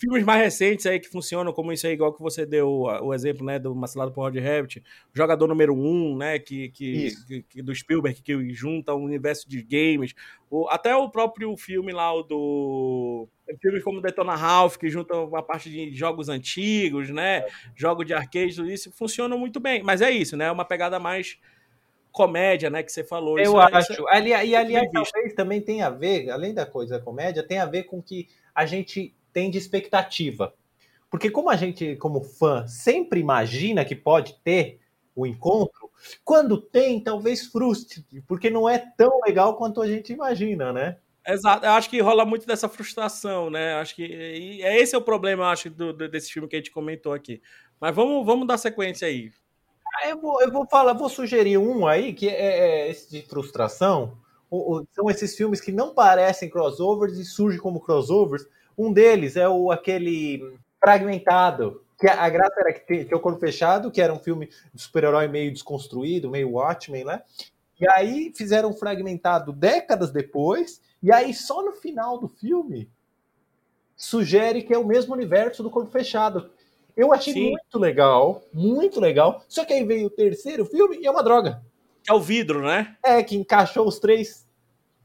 [0.00, 3.12] Filmes mais recentes aí que funcionam, como isso aí, igual que você deu o, o
[3.12, 4.80] exemplo, né, do Macilado por Rod Rabbit,
[5.12, 9.48] Jogador Número 1, um, né, que, que, que- que- do Spielberg, que junta um universo
[9.48, 10.14] de games,
[10.48, 13.28] o, até o próprio filme lá, o do...
[13.60, 18.54] Filmes como Detona Ralph, que junta uma parte de jogos antigos, né, jogos de arcade,
[18.54, 19.82] tudo isso, funcionam muito bem.
[19.82, 21.38] Mas é isso, né, é uma pegada mais
[22.12, 23.38] comédia, né, que você falou.
[23.38, 24.08] Eu Isso é- isso acho.
[24.08, 25.10] Ali, e aliás, visto.
[25.12, 28.64] talvez também tem a ver, além da coisa comédia, tem a ver com que a
[28.66, 30.54] gente tem de expectativa.
[31.10, 34.80] Porque como a gente, como fã, sempre imagina que pode ter
[35.16, 35.90] o encontro,
[36.24, 40.98] quando tem, talvez frustre, porque não é tão legal quanto a gente imagina, né?
[41.26, 43.74] Exato, eu acho que rola muito dessa frustração, né?
[43.74, 46.58] Acho que e é esse é o problema, acho, do, do- desse filme que a
[46.58, 47.42] gente comentou aqui.
[47.80, 49.30] Mas vamos, vamos dar sequência aí.
[49.96, 53.22] Ah, Eu vou, eu vou falar, vou sugerir um aí que é, é esse de
[53.22, 54.18] frustração.
[54.50, 58.46] O- o- são esses filmes que não parecem crossovers e surgem como crossovers.
[58.78, 61.82] Um deles é o aquele fragmentado.
[61.98, 64.48] Que a, a graça era que tinha, tinha o corpo fechado, que era um filme
[64.72, 67.22] de super-herói meio desconstruído, meio Watchmen, né?
[67.80, 72.88] E aí fizeram um fragmentado décadas depois, e aí só no final do filme
[73.96, 76.50] sugere que é o mesmo universo do corpo fechado.
[76.96, 77.50] Eu achei Sim.
[77.50, 79.42] muito legal, muito legal.
[79.48, 81.62] Só que aí veio o terceiro filme e é uma droga.
[82.08, 82.96] É o vidro, né?
[83.04, 84.46] É, que encaixou os três.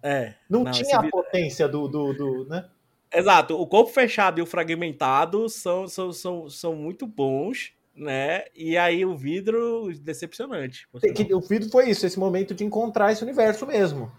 [0.02, 0.34] É.
[0.50, 2.68] Não, Não, tinha a vídeo- potência do, do, do, né?
[3.14, 3.60] Exato.
[3.60, 8.46] O corpo fechado e o fragmentado são, são, são, são muito bons, né?
[8.56, 10.88] E aí o vidro, decepcionante.
[11.34, 14.12] o vídeo foi isso, esse momento de encontrar esse universo mesmo.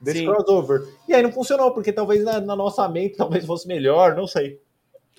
[0.00, 0.26] Desse Sim.
[0.26, 0.88] crossover.
[1.06, 4.58] E aí não funcionou, porque talvez na, na nossa mente talvez fosse melhor, não sei.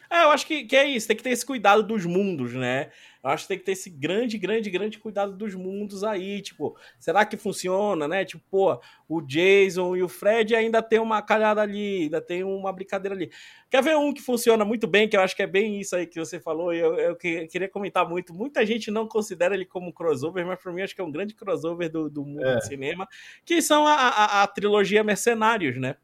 [0.10, 2.90] É, eu acho que, que é isso, tem que ter esse cuidado dos mundos, né?
[3.24, 6.76] Eu acho que tem que ter esse grande, grande, grande cuidado dos mundos aí, tipo,
[7.00, 8.26] será que funciona, né?
[8.26, 12.74] Tipo, pô, o Jason e o Fred ainda tem uma calhada ali, ainda tem uma
[12.74, 13.32] brincadeira ali.
[13.70, 16.08] Quer ver um que funciona muito bem, que eu acho que é bem isso aí
[16.08, 18.34] que você falou, e eu, eu que- queria comentar muito.
[18.34, 21.36] Muita gente não considera ele como crossover, mas pra mim acho que é um grande
[21.36, 22.56] crossover do, do mundo É.
[22.56, 23.08] do cinema,
[23.46, 25.96] que são a, a, a trilogia Mercenários, né?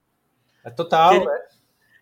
[0.64, 1.42] É total, Ele- né?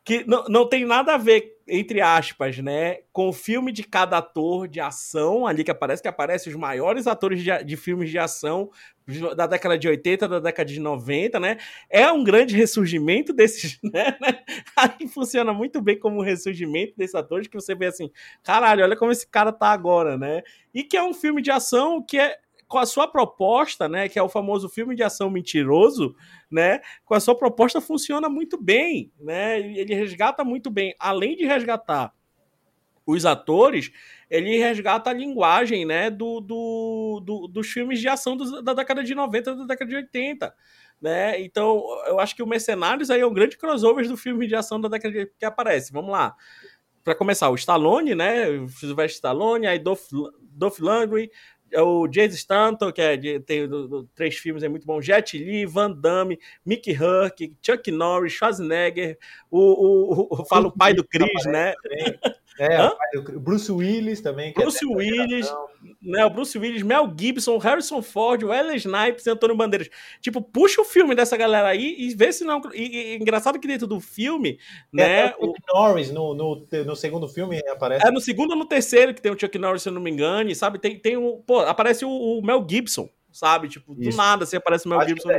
[0.04, 4.20] que não, não tem nada a ver, entre aspas, né, com o filme de cada
[4.20, 8.20] ator de ação, ali que aparece, que aparece os maiores atores de, de filmes de
[8.20, 8.70] ação
[9.36, 11.58] da década de 80, da década de 90, né?
[11.90, 14.18] É um grande ressurgimento desses, né?
[14.20, 14.40] né?
[14.76, 18.12] Aí funciona muito bem como um ressurgimento desses atores, que você vê assim,
[18.44, 20.42] caralho, olha como esse cara tá agora, né?
[20.74, 24.18] E que é um filme de ação que é com a sua proposta, né, que
[24.18, 26.16] é o famoso filme de ação mentiroso,
[26.52, 29.60] né, com a sua proposta funciona muito bem, né?
[29.60, 32.12] Ele resgata muito bem, além de resgatar
[33.06, 33.92] os atores,
[34.32, 39.14] ele resgata a linguagem, né, do, do, do- dos filmes de ação da década de
[39.14, 40.56] 90, da década de 80.
[41.00, 41.40] Né?
[41.42, 44.82] Então, eu acho que o Mercenários aí é um grande crossover do filme de ação
[44.82, 45.94] da década de, que aparece.
[45.94, 46.36] Vamos lá.
[47.04, 48.48] Para começar, o Stallone, né?
[48.50, 50.08] O Sylvester Stallone, aí Dolph,
[50.42, 51.30] Dolph Lundgren,
[51.74, 55.02] o Jason Stanton, que é de- tem do- do- três filmes, é muito bom.
[55.02, 59.18] Jet Li, Van Damme, Mickey Hurk, Chuck Norris, Schwarzenegger,
[59.50, 61.74] o, o, o, o fala o pai do Chris, né?
[62.58, 62.92] É, Hã?
[63.16, 64.50] o do- Bruce Willis também.
[64.52, 65.54] é Bruce dessa Willis,
[66.02, 69.90] né, o Bruce Willis, Mel Gibson, Harrison Ford, Wesley Snipes e Antônio Bandeiras.
[70.22, 72.62] Tipo, puxa o filme dessa galera aí e vê se não.
[72.74, 74.58] E, e- engraçado que dentro do filme,
[74.94, 75.28] né?
[75.28, 78.08] É, o o- Chuck Norris no, no, no segundo filme aparece.
[78.08, 80.10] é no segundo ou no terceiro que tem o Chuck Norris, se eu não me
[80.12, 80.80] engano, sabe?
[80.80, 81.44] Tem, tem o.
[81.46, 83.68] Pô, aparece o, o Mel Gibson, sabe?
[83.68, 84.18] Tipo, do Isso.
[84.18, 85.36] nada assim aparece o Mel acho, Gibson que,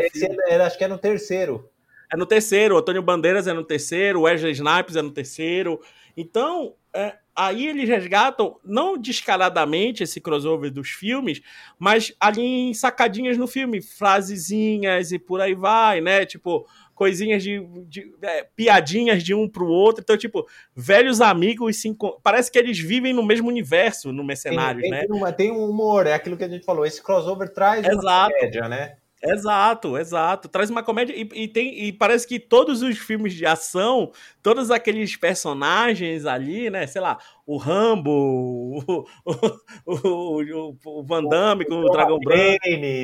[0.50, 1.70] é- acho que é no terceiro.
[2.12, 5.80] É no terceiro, o Antônio Bandeiras é no terceiro, o Wesley Snipes é no terceiro.
[6.16, 11.40] Então, é, aí eles resgatam, não descaradamente esse crossover dos filmes,
[11.78, 16.24] mas ali em sacadinhas no filme, frasezinhas e por aí vai, né?
[16.24, 17.60] Tipo, coisinhas de.
[17.86, 20.02] de- é, piadinhas de um pro outro.
[20.02, 24.82] Então, tipo, velhos amigos se Parece que eles vivem no mesmo universo no Tem, Mercenários,
[24.82, 25.00] tem, né?
[25.06, 26.86] tem uma- tem um humor, é aquilo que a gente falou.
[26.86, 28.32] Esse crossover traz uma Exato.
[28.34, 28.96] comédia, né?
[29.22, 30.48] Exato, exato.
[30.48, 34.70] Traz uma comédia e, e tem e parece que todos os filmes de ação, todos
[34.70, 36.86] aqueles personagens ali, né?
[36.86, 42.58] Sei lá, o Rambo, o, o, o, o- o Van Damme com o Dragão Branco.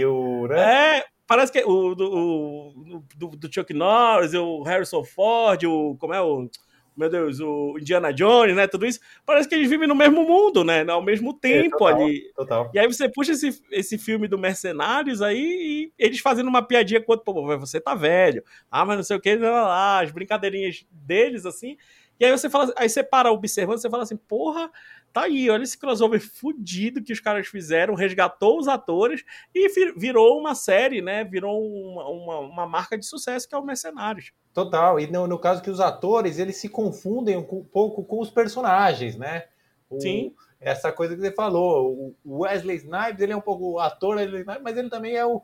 [0.09, 0.99] O, né?
[0.99, 2.75] É, parece que o do,
[3.17, 6.49] do, do Chuck Norris, o Harrison Ford, o como é o
[6.97, 8.67] meu Deus, o Indiana Jones, né?
[8.67, 9.01] Tudo isso.
[9.25, 10.85] Parece que eles vivem no mesmo mundo, né?
[10.89, 12.05] Ao mesmo tempo total.
[12.05, 12.33] ali.
[12.35, 12.71] Total.
[12.75, 17.01] E aí você puxa esse, esse filme do Mercenários aí e eles fazendo uma piadinha
[17.01, 18.45] com o outro, pô, você tá velho.
[18.71, 21.77] Ah, mas não sei o que, lá, lá, as brincadeirinhas deles, assim.
[22.19, 24.71] E aí você fala, aí você para observando, você fala assim, porra,
[25.13, 30.39] tá aí, olha esse crossover fudido que os caras fizeram, resgatou os atores e virou
[30.39, 31.25] uma série, né?
[31.25, 34.33] Virou uma, uma, uma marca de sucesso que é o Mercenários.
[34.55, 38.31] Total, e no, no caso que os atores, eles se confundem um pouco com os
[38.31, 39.45] personagens, né?
[39.89, 40.35] O, Sim.
[40.61, 44.17] Essa coisa que você falou, o Wesley Snipes, ele é um pouco ator,
[44.63, 45.43] mas ele também é o,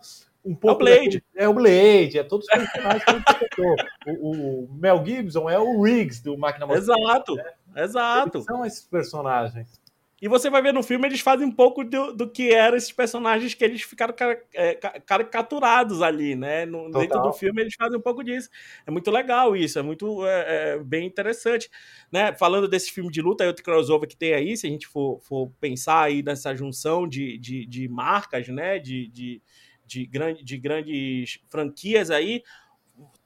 [0.49, 0.83] um pouco.
[0.89, 1.25] É o Blade.
[1.37, 3.75] é o Blade, é todos os personagens que ele.
[4.07, 6.83] O, o, Mel Gibson é o Riggs do Máquina Mortal.
[6.83, 7.45] Exato, né?
[7.77, 8.39] exato.
[8.39, 9.81] Eles são esses personagens.
[10.21, 12.91] E você vai ver no filme, eles fazem um pouco do, do que eram esses
[12.91, 14.13] personagens que eles ficaram
[14.53, 16.67] é, caricaturados ali, né?
[16.67, 18.49] No, dentro do filme, eles fazem um pouco disso.
[18.85, 21.71] É muito legal isso, é muito é, é, bem interessante.
[22.11, 22.33] Né?
[22.35, 25.53] Falando desse filme de luta, outro crossover que tem aí, se a gente for, for
[25.61, 28.81] pensar aí nessa junção de, de, de marcas, né?
[28.81, 29.41] De, de,
[29.89, 32.43] de, grande, de grandes franquias aí,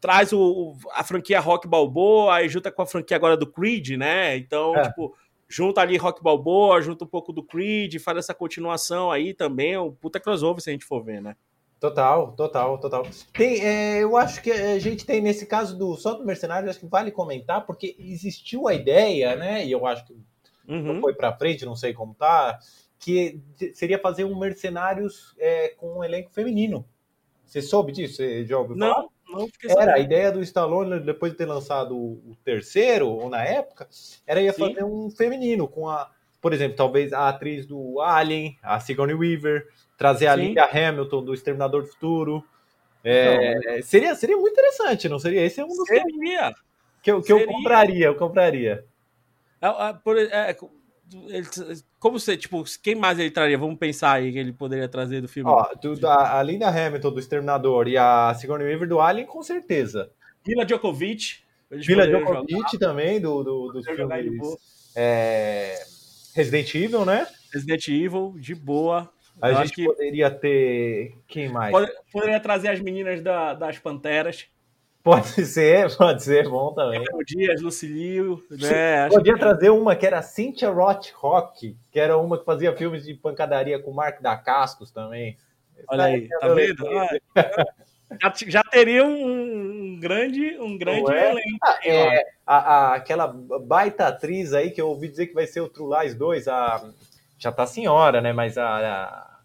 [0.01, 4.37] traz o, a franquia Rock Balboa, aí junta com a franquia agora do Creed, né?
[4.37, 4.83] Então, é.
[4.83, 5.15] tipo
[5.49, 9.81] junta ali Rock Balboa, junta um pouco do Creed, faz essa continuação aí também, é
[9.81, 11.37] um puta crossover se a gente for ver, né?
[11.79, 13.03] Total, total, total.
[13.35, 16.79] Tem, é, eu acho que a gente tem, nesse caso do Só do Mercenário, acho
[16.79, 19.67] que vale comentar, porque existiu a ideia, né?
[19.67, 20.13] E eu acho que
[20.69, 20.95] uhum.
[20.95, 22.59] não foi pra frente, não sei como tá,
[23.03, 23.41] que
[23.75, 26.87] seria fazer um Mercenários é, com um elenco feminino.
[27.45, 28.17] Você soube disso?
[28.17, 29.03] Você já ouviu falar?
[29.29, 33.43] Não, não Era a ideia do Stallone, depois de ter lançado o terceiro, ou na
[33.43, 33.89] época,
[34.25, 34.69] era ia Sim.
[34.69, 39.69] fazer um feminino com a, por exemplo, talvez a atriz do Alien, a Sigourney Weaver,
[39.99, 42.45] trazer a Linda Hamilton do Exterminador do Futuro.
[43.03, 45.45] É, seria, seria muito interessante, não seria?
[45.45, 46.55] Esse é um dos seria.
[47.03, 48.85] que eu, que eu compraria, eu compraria.
[49.61, 50.57] É, é, por, é,
[51.29, 51.47] ele,
[51.99, 53.59] como você, tipo, quem mais ele traria?
[53.59, 55.51] Vamos pensar aí que ele poderia trazer do filme.
[55.51, 59.43] Ó, do, a, a Linda Hamilton do Exterminador e a Sigourney Weaver do Alien, com
[59.43, 60.11] certeza.
[60.47, 61.41] Mila Djokovic.
[61.71, 62.79] Mila Djokovic jogar.
[62.79, 64.59] também, do, do, dos filmes
[64.95, 65.75] é,
[66.35, 67.27] Resident Evil, né?
[67.53, 69.11] Resident Evil, de boa.
[69.41, 71.15] A Eu gente poderia ter.
[71.27, 71.75] Quem mais?
[72.13, 74.47] Poderia trazer as meninas da, das Panteras.
[75.03, 77.05] Pode ser, pode ser bom também.
[77.13, 79.09] O Dias, Lucilio, né?
[79.09, 83.15] Podia trazer uma que era Cynthia Roth Rock, que era uma que fazia filmes de
[83.15, 85.37] pancadaria com o Mark da Cascos também.
[85.89, 86.85] Olha aí, tá vendo?
[88.23, 91.31] já, já, teria um, um, grande, um grande é?
[91.31, 91.59] elenco.
[91.65, 95.61] Ah, é, a, a, aquela baita atriz aí que eu ouvi dizer que vai ser
[95.63, 96.93] o True Lies 2, a,
[97.39, 98.33] já tá senhora, né?
[98.33, 99.41] Mas a, a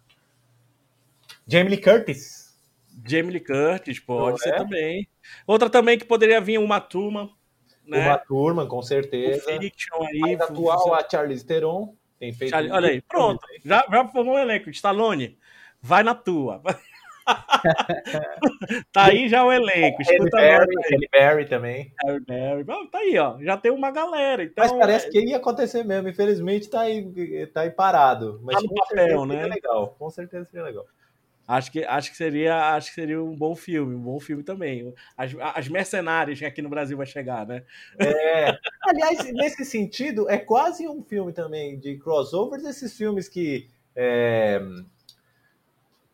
[1.48, 2.56] Jamie Lee Curtis.
[3.04, 4.56] Jamie Lee Curtis, pode ser é?
[4.56, 5.08] também.
[5.46, 7.30] Outra também que poderia vir uma turma.
[7.86, 8.06] Né?
[8.06, 9.50] Uma turma, com certeza.
[9.50, 10.34] O Fiction aí.
[10.34, 11.94] Atual, a Charlize Theron.
[12.18, 12.50] Tem feito.
[12.50, 13.40] Charlie, olha aí, pronto.
[13.64, 14.68] Já, já formou um elenco.
[14.70, 15.38] Stallone,
[15.80, 16.60] vai na tua.
[18.92, 20.02] tá aí já o elenco.
[20.02, 21.92] Harry Barry, Harry Barry também.
[22.04, 22.90] Harry Barry.
[22.90, 23.38] Tá aí, ó.
[23.40, 24.42] Já tem uma galera.
[24.42, 25.10] Então, Mas parece é...
[25.10, 26.08] que ia acontecer mesmo.
[26.08, 28.40] Infelizmente tá aí, tá aí parado.
[28.42, 29.46] Mas tá no papel, né?
[29.46, 29.94] legal.
[29.98, 30.86] Com certeza seria legal.
[31.48, 34.92] Acho que, acho, que seria, acho que seria um bom filme, um bom filme também.
[35.16, 37.64] As, as mercenárias que aqui no Brasil vai chegar, né?
[37.98, 38.54] É.
[38.86, 43.66] Aliás, nesse sentido, é quase um filme também de crossovers, esses filmes que.
[43.96, 44.60] É,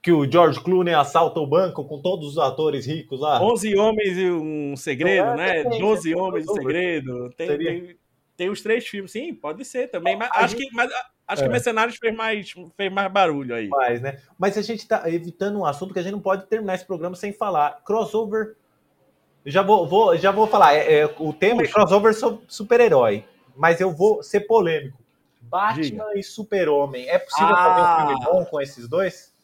[0.01, 3.43] que o George Clooney assalta o banco com todos os atores ricos lá.
[3.43, 5.65] 11 Homens e um Segredo, é, né?
[5.65, 7.31] Tem, 12 Homens e um Segredo.
[7.37, 7.97] Tem, tem,
[8.37, 10.15] tem, os três filmes, sim, pode ser também.
[10.15, 10.69] Mas acho que.
[10.73, 10.93] Mas,
[11.27, 11.47] Acho é.
[11.47, 13.69] que Mercenários fez mais, fez mais barulho aí.
[13.69, 14.21] Mais, né?
[14.39, 17.17] Mas a gente está evitando um assunto que a gente não pode terminar esse programa
[17.17, 17.83] sem falar.
[17.85, 18.57] Crossover.
[19.47, 20.75] Já vou, vou já vou falar.
[20.75, 22.15] É, é o tema é crossover
[22.47, 23.25] super-herói.
[23.57, 25.03] Mas eu vou ser polêmico.
[25.41, 26.19] Batman Diga.
[26.19, 27.09] e Super-Homem.
[27.09, 27.57] É possível ah.
[27.57, 29.35] fazer um filme bom com esses dois?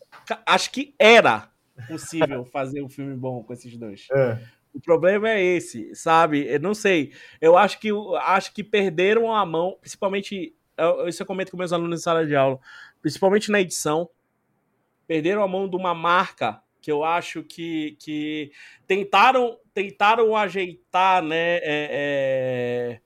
[0.46, 1.48] Acho que era
[1.86, 4.06] possível fazer um filme bom com esses dois.
[4.12, 4.38] É.
[4.72, 6.46] O problema é esse, sabe?
[6.46, 7.12] Eu não sei.
[7.40, 7.90] Eu acho que
[8.22, 10.54] acho que perderam a mão, principalmente
[11.06, 12.58] isso eu comento com meus alunos em sala de aula,
[13.00, 14.08] principalmente na edição,
[15.06, 18.52] perderam a mão de uma marca que eu acho que, que
[18.86, 21.56] tentaram tentaram ajeitar, né?
[21.56, 23.00] É, é,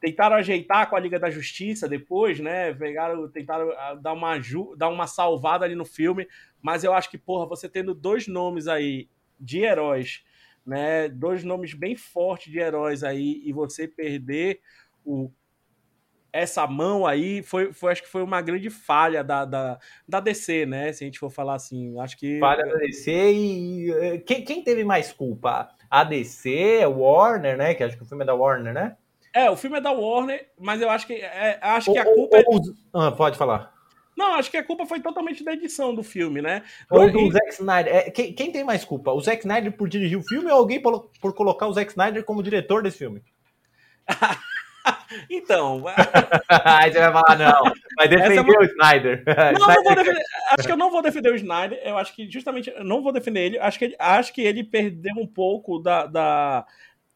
[0.00, 2.72] tentaram ajeitar com a Liga da Justiça depois, né?
[2.74, 4.34] Pegaram, tentaram ah, dar uma,
[4.76, 6.26] dar uma salvada ali no filme,
[6.60, 10.24] mas eu acho que, porra, você tendo dois nomes aí de heróis,
[10.64, 11.08] né?
[11.08, 14.60] Dois nomes bem fortes de heróis aí, e você perder
[15.04, 15.30] o
[16.32, 19.78] essa mão aí foi, foi acho que foi uma grande falha da, da,
[20.08, 20.92] da DC, né?
[20.92, 22.38] Se a gente for falar assim, acho que.
[22.38, 23.90] Falha da DC e.
[23.90, 25.68] Eh, quem, quem teve mais culpa?
[25.90, 27.74] A DC, Warner, né?
[27.74, 28.96] Que acho que o filme é da Warner, né?
[29.32, 32.42] É, o filme é da Warner, mas eu acho que, é, acho que a culpa.
[32.46, 32.60] Ou,
[32.92, 33.72] ou, ah, pode falar.
[34.16, 36.62] Não, acho que a culpa foi totalmente da edição do filme, né?
[36.90, 37.32] Ou do e...
[37.32, 37.94] Zack Snyder.
[37.94, 39.12] É, quem, quem, tem mais culpa?
[39.12, 42.24] O Zack Snyder por dirigir o filme ou alguém por, por colocar o Zack Snyder
[42.24, 43.22] como diretor desse filme?
[45.30, 45.84] então.
[46.48, 47.72] Aí você vai falar, não.
[47.96, 49.24] Vai defender é o Snyder.
[49.26, 49.84] Não, Snyder.
[49.84, 50.22] Não defender,
[50.58, 51.80] acho que eu não vou defender o Snyder.
[51.84, 53.58] Eu acho que justamente eu não vou defender ele.
[53.58, 56.06] Acho que ele, acho que ele perdeu um pouco da.
[56.06, 56.66] da...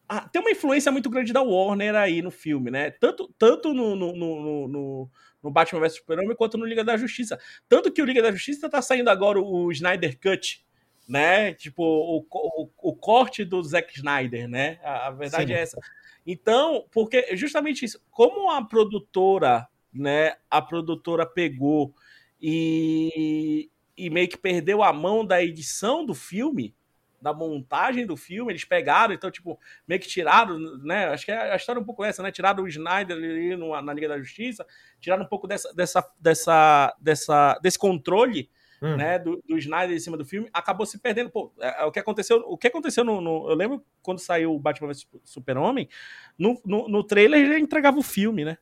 [0.07, 2.91] Ah, tem uma influência muito grande da Warner aí no filme, né?
[2.91, 5.09] Tanto, tanto no, no, no, no
[5.45, 7.39] no Batman vs Superman quanto no Liga da Justiça.
[7.69, 10.65] Tanto que o Liga da Justiça tá saindo agora o, o Snyder Cut,
[11.07, 11.53] né?
[11.53, 14.79] Tipo, o, o, o, corte do Zack Snyder, né?
[14.83, 15.53] A, a verdade Sim.
[15.53, 15.79] é essa.
[16.25, 21.93] Então, porque justamente isso, como a produtora, né, a produtora pegou
[22.41, 26.75] e, e meio que perdeu a mão da edição do filme,
[27.21, 31.07] da montagem do filme, eles pegaram, então, tipo, meio que tiraram, né?
[31.07, 32.31] Acho que a história é um pouco essa, né?
[32.31, 34.65] Tiraram o Snyder ali no, na Liga da Justiça,
[34.99, 38.49] tiraram um pouco dessa, dessa, dessa, dessa, desse controle
[38.81, 38.95] hum.
[38.95, 41.29] né, do, do Snyder em cima do filme, acabou se perdendo.
[41.29, 44.53] Pô, é, é, o que aconteceu, o que aconteceu no, no Eu lembro quando saiu
[44.53, 45.89] o Batman vs Super-Homem,
[46.37, 48.57] no, no, no trailer ele entregava o filme, né?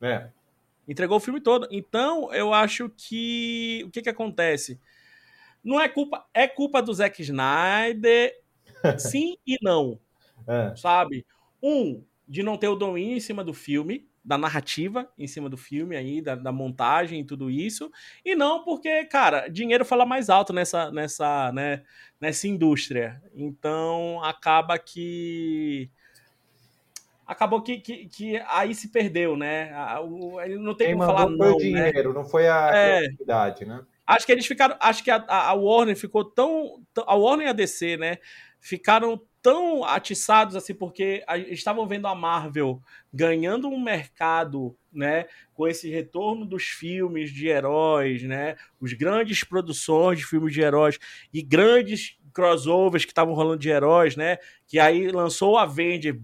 [0.00, 0.28] É.
[0.86, 1.66] Entregou o filme todo.
[1.70, 3.82] Então, eu acho que.
[3.86, 4.78] O que que acontece?
[5.62, 6.26] Não é culpa.
[6.34, 8.34] É culpa do Zack Snyder,
[8.98, 9.98] sim e não.
[10.46, 10.76] É.
[10.76, 11.26] Sabe?
[11.62, 15.56] Um, de não ter o domínio em cima do filme da narrativa em cima do
[15.56, 17.90] filme aí, da, da, montagem e tudo isso,
[18.24, 21.82] e não porque, cara, dinheiro fala mais alto nessa, nessa, né,
[22.20, 23.22] nessa indústria.
[23.34, 25.90] Então acaba que
[27.26, 29.70] acabou que, que, que, aí se perdeu, né?
[30.44, 31.58] Ele não tem Quem como falar foi não, o né?
[31.58, 32.14] dinheiro, né?
[32.14, 33.84] não foi a é, criatividade, né?
[34.06, 37.54] Acho que eles ficaram, acho que a, a Warner ficou tão, a Warner e a
[37.54, 38.18] DC, né,
[38.60, 42.80] ficaram tão atiçados assim, porque estavam vendo a Marvel
[43.12, 50.20] ganhando um mercado, né, com esse retorno dos filmes de heróis, né, os grandes produções
[50.20, 50.98] de filmes de heróis
[51.30, 56.18] e grandes crossovers que estavam rolando de heróis, né, que aí lançou o Avenger,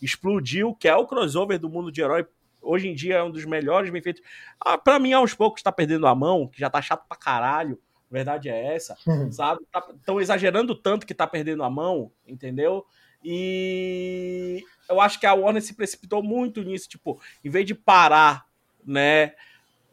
[0.00, 2.26] explodiu, que é o crossover do mundo de herói
[2.62, 4.22] hoje em dia é um dos melhores bem feitos.
[4.58, 7.78] Ah, para mim, aos poucos, está perdendo a mão, que já tá chato pra caralho
[8.16, 9.30] verdade é essa, uhum.
[9.30, 9.62] sabe?
[9.64, 12.84] Estão tá, exagerando tanto que tá perdendo a mão, entendeu?
[13.22, 18.46] E eu acho que a Warner se precipitou muito nisso, tipo, em vez de parar,
[18.84, 19.34] né,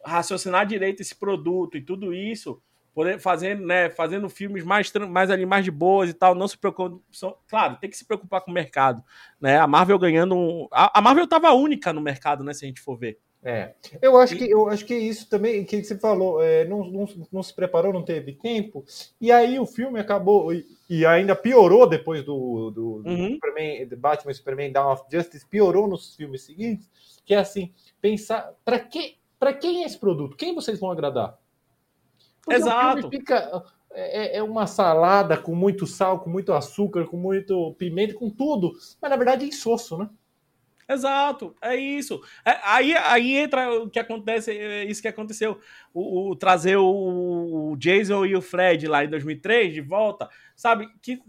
[0.06, 2.62] raciocinar direito esse produto e tudo isso,
[2.94, 6.58] poder fazendo, né, fazendo filmes mais mais ali mais de boas e tal, não se
[6.58, 7.02] preocupa,
[7.48, 9.04] claro, tem que se preocupar com o mercado,
[9.42, 9.58] né?
[9.58, 12.82] A Marvel ganhando um, a, a Marvel tava única no mercado, né, se a gente
[12.82, 13.20] for ver.
[13.46, 17.06] É, eu acho que eu acho que isso também que você falou, é, não, não,
[17.30, 18.86] não, se preparou, não teve tempo,
[19.20, 23.28] e aí o filme acabou e, e ainda piorou depois do, do, uhum.
[23.28, 26.90] do Superman, Batman Superman Dawn of Justice, piorou nos filmes seguintes,
[27.26, 30.38] que é assim, pensar para que para quem é esse produto?
[30.38, 31.38] Quem vocês vão agradar?
[32.42, 33.10] Porque Exato.
[33.10, 38.30] fica é, é, uma salada com muito sal, com muito açúcar, com muito pimenta, com
[38.30, 38.72] tudo,
[39.02, 40.10] mas na verdade é insosso, né?
[40.88, 42.22] Exato, é isso.
[42.46, 45.60] É, aí, aí entra o que acontece, é isso que aconteceu.
[45.94, 50.88] O, o, trazer o, Jason e o Fred lá em 2003 de volta, sabe?
[51.02, 51.22] Que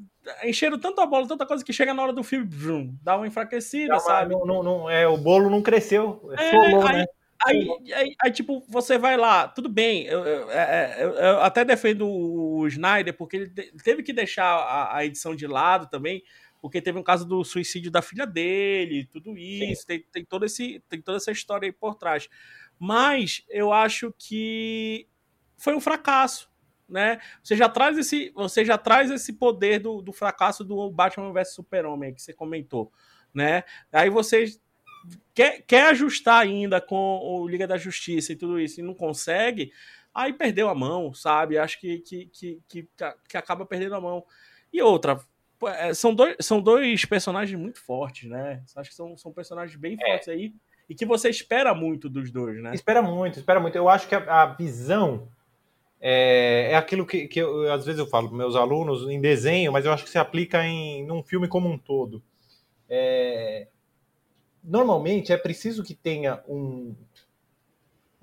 [0.43, 3.27] encheram tanto a bola, tanta coisa que chega na hora do filme, brum, dá uma
[3.27, 4.35] enfraquecida, não, sabe?
[4.35, 7.07] Não, não, não, é, o bolo não cresceu, é, solou, aí, né?
[7.47, 11.63] Aí, aí, aí, tipo, você vai lá, tudo bem, eu, eu, é, eu, eu até
[11.63, 13.51] defendo o Snyder, porque ele
[13.83, 16.23] teve que deixar a, a edição de lado também,
[16.65, 20.83] porque teve um caso do suicídio da filha dele, tudo isso, tem, tem, todo esse,
[20.89, 22.27] tem toda essa história aí por trás.
[22.79, 25.07] Mas eu acho que
[25.59, 26.51] foi um fracasso,
[26.89, 27.21] né?
[27.43, 31.53] Você já traz esse, você já traz esse poder do, do fracasso do Batman vs
[31.53, 32.91] Super-Homem que você comentou,
[33.35, 33.65] né?
[33.93, 34.47] Aí você
[35.35, 39.71] quer, quer ajustar ainda com o Liga da Justiça e tudo isso e não consegue,
[40.15, 41.59] aí perdeu a mão, sabe?
[41.59, 42.89] Acho que, que, que, que,
[43.29, 44.25] que acaba perdendo a mão.
[44.73, 45.21] E outra,
[45.69, 48.63] é, são, dois, são dois personagens muito fortes, né?
[48.77, 50.07] Acho que são, são personagens bem é.
[50.07, 50.55] fortes aí
[50.89, 52.75] e que você espera muito dos dois, né?
[52.75, 53.77] Espera muito, espera muito.
[53.77, 55.29] Eu acho que a, a visão
[56.01, 59.73] é, é, aquilo que, que eu, às vezes eu falo para meus alunos em desenho,
[59.73, 62.23] mas eu acho que se aplica em num filme como um todo.
[62.89, 63.69] É,
[64.63, 66.95] normalmente é preciso que tenha um,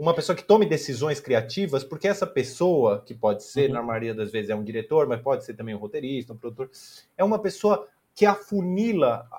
[0.01, 3.75] uma pessoa que tome decisões criativas, porque essa pessoa, que pode ser, uhum.
[3.75, 6.71] na maioria das vezes, é um diretor, mas pode ser também um roteirista, um produtor,
[7.15, 9.29] é uma pessoa que afunila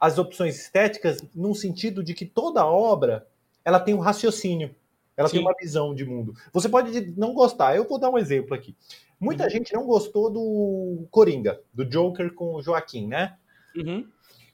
[0.00, 3.24] as opções estéticas num sentido de que toda obra
[3.64, 4.74] ela tem um raciocínio,
[5.16, 5.36] ela Sim.
[5.36, 6.34] tem uma visão de mundo.
[6.52, 8.74] Você pode não gostar, eu vou dar um exemplo aqui.
[9.20, 9.50] Muita uhum.
[9.50, 13.36] gente não gostou do Coringa, do Joker com o Joaquim, né?
[13.76, 14.08] Uhum.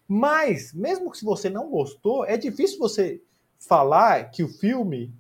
[0.07, 3.23] Mas, mesmo que se você não gostou, é difícil você
[3.59, 5.15] falar que o filme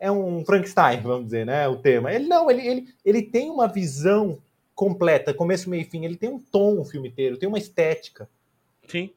[0.00, 1.68] é um Frankenstein, vamos dizer, né?
[1.68, 2.12] O tema.
[2.12, 4.38] Ele não, ele, ele, ele tem uma visão
[4.74, 6.06] completa, começo, meio e fim.
[6.06, 8.28] Ele tem um tom o filme inteiro, tem uma estética.
[8.88, 9.10] Sim.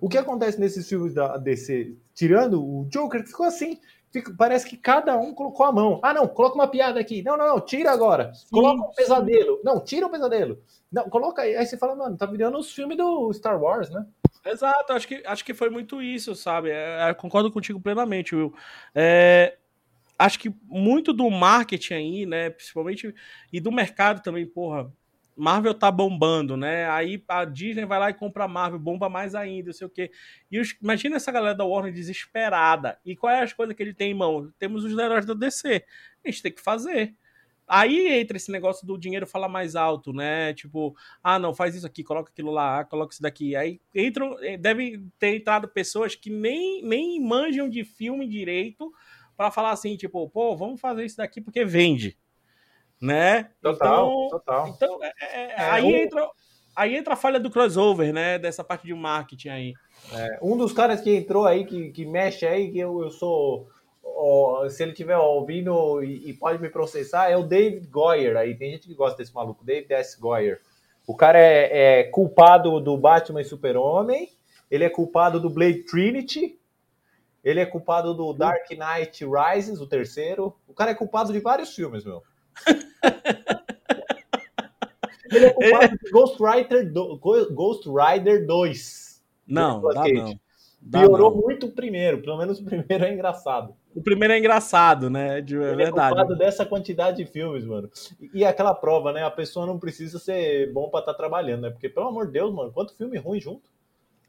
[0.00, 3.78] O que acontece nesses filmes da DC, tirando o Joker, ficou assim.
[4.10, 6.00] Fica, parece que cada um colocou a mão.
[6.02, 7.22] Ah, não, coloca uma piada aqui.
[7.22, 8.34] Não, não, não, tira agora.
[8.34, 9.60] Sim, coloca um pesadelo.
[9.64, 10.58] Não, tira o um pesadelo.
[10.90, 11.56] Não, coloca aí.
[11.56, 14.04] Aí você fala, mano, tá virando os filmes do Star Wars, né?
[14.44, 16.70] Exato, acho que, acho que foi muito isso, sabe?
[16.70, 18.52] É, é concordo contigo plenamente, Will.
[18.94, 19.56] É,
[20.18, 23.14] acho que muito do marketing aí, né, principalmente,
[23.52, 24.92] e do mercado também, porra,
[25.36, 26.88] Marvel tá bombando, né?
[26.88, 29.90] Aí a Disney vai lá e compra a Marvel, bomba mais ainda, não sei o
[29.90, 30.10] quê.
[30.50, 32.98] E os, imagina essa galera da Warner desesperada.
[33.04, 34.52] E qual é as coisas que ele tem em mão?
[34.58, 35.84] Temos os heróis da DC.
[36.24, 37.14] A gente tem que fazer.
[37.66, 40.52] Aí entra esse negócio do dinheiro falar mais alto, né?
[40.52, 43.56] Tipo, ah, não, faz isso aqui, coloca aquilo lá, coloca isso daqui.
[43.56, 48.92] Aí entram, eh, devem ter entrado pessoas que nem, nem manjam de filme direito
[49.36, 52.16] para falar assim, tipo, pô, vamos fazer isso daqui porque vende
[53.04, 53.50] né?
[53.60, 54.68] Total, então, total.
[54.68, 55.96] Então, é, é, é, aí, um...
[55.96, 56.30] entra,
[56.74, 58.38] aí entra a falha do crossover, né?
[58.38, 59.74] Dessa parte de marketing aí.
[60.12, 63.68] É, um dos caras que entrou aí, que, que mexe aí, que eu, eu sou.
[64.02, 68.54] Ó, se ele estiver ouvindo e, e, pode me processar, é o David Goyer aí.
[68.54, 70.18] Tem gente que gosta desse maluco, David S.
[70.18, 70.60] Goyer.
[71.06, 74.30] O cara é, é culpado do Batman e Super-Homem,
[74.70, 76.58] ele é culpado do Blade Trinity,
[77.44, 80.56] ele é culpado do Dark Knight Rises, o terceiro.
[80.66, 82.22] O cara é culpado de vários filmes, meu.
[85.30, 89.24] Ele é culpado de Ghost Rider, do, Ghost Rider 2.
[89.48, 90.38] Não, dá não.
[90.80, 91.40] Dá Piorou não.
[91.40, 93.74] muito o primeiro, pelo menos o primeiro é engraçado.
[93.96, 95.40] O primeiro é engraçado, né?
[95.40, 96.12] De, é Ele verdade.
[96.12, 97.90] É culpado dessa quantidade de filmes, mano.
[98.20, 99.24] E, e aquela prova, né?
[99.24, 101.70] A pessoa não precisa ser bom para estar tá trabalhando, né?
[101.70, 103.70] Porque, pelo amor de Deus, mano, quanto filme ruim junto.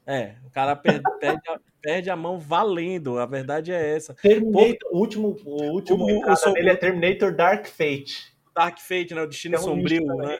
[0.06, 4.14] É, o cara perde, perde, a, perde, a, mão valendo, a verdade é essa.
[4.14, 8.36] Terminator, Pô, o último, o último o, o, dele é Terminator Dark Fate.
[8.54, 9.22] Dark Fate, né?
[9.22, 10.38] O Destino é um Sombrio, né?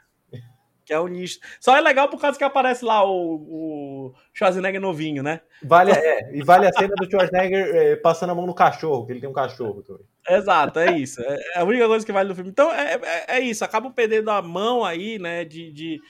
[0.85, 1.41] Que é o nicho.
[1.59, 5.41] Só é legal por causa que aparece lá o, o Schwarzenegger novinho, né?
[5.61, 9.13] Vale, é, e vale a cena do Schwarzenegger é, passando a mão no cachorro, que
[9.13, 9.83] ele tem um cachorro.
[9.83, 10.07] Também.
[10.29, 11.21] Exato, é isso.
[11.21, 12.51] É, é a única coisa que vale no filme.
[12.51, 13.65] Então, é, é, é isso.
[13.65, 15.45] Acaba perdendo a mão aí, né?
[15.45, 16.01] De, de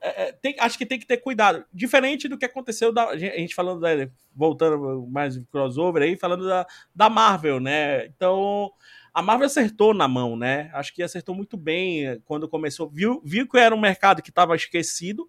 [0.00, 1.64] é, é, tem, acho que tem que ter cuidado.
[1.72, 3.90] Diferente do que aconteceu da a gente falando da,
[4.34, 8.06] voltando mais crossover aí, falando da, da Marvel, né?
[8.06, 8.70] Então,
[9.12, 10.70] a Marvel acertou na mão, né?
[10.74, 12.88] Acho que acertou muito bem quando começou.
[12.88, 15.28] Viu, viu que era um mercado que estava esquecido,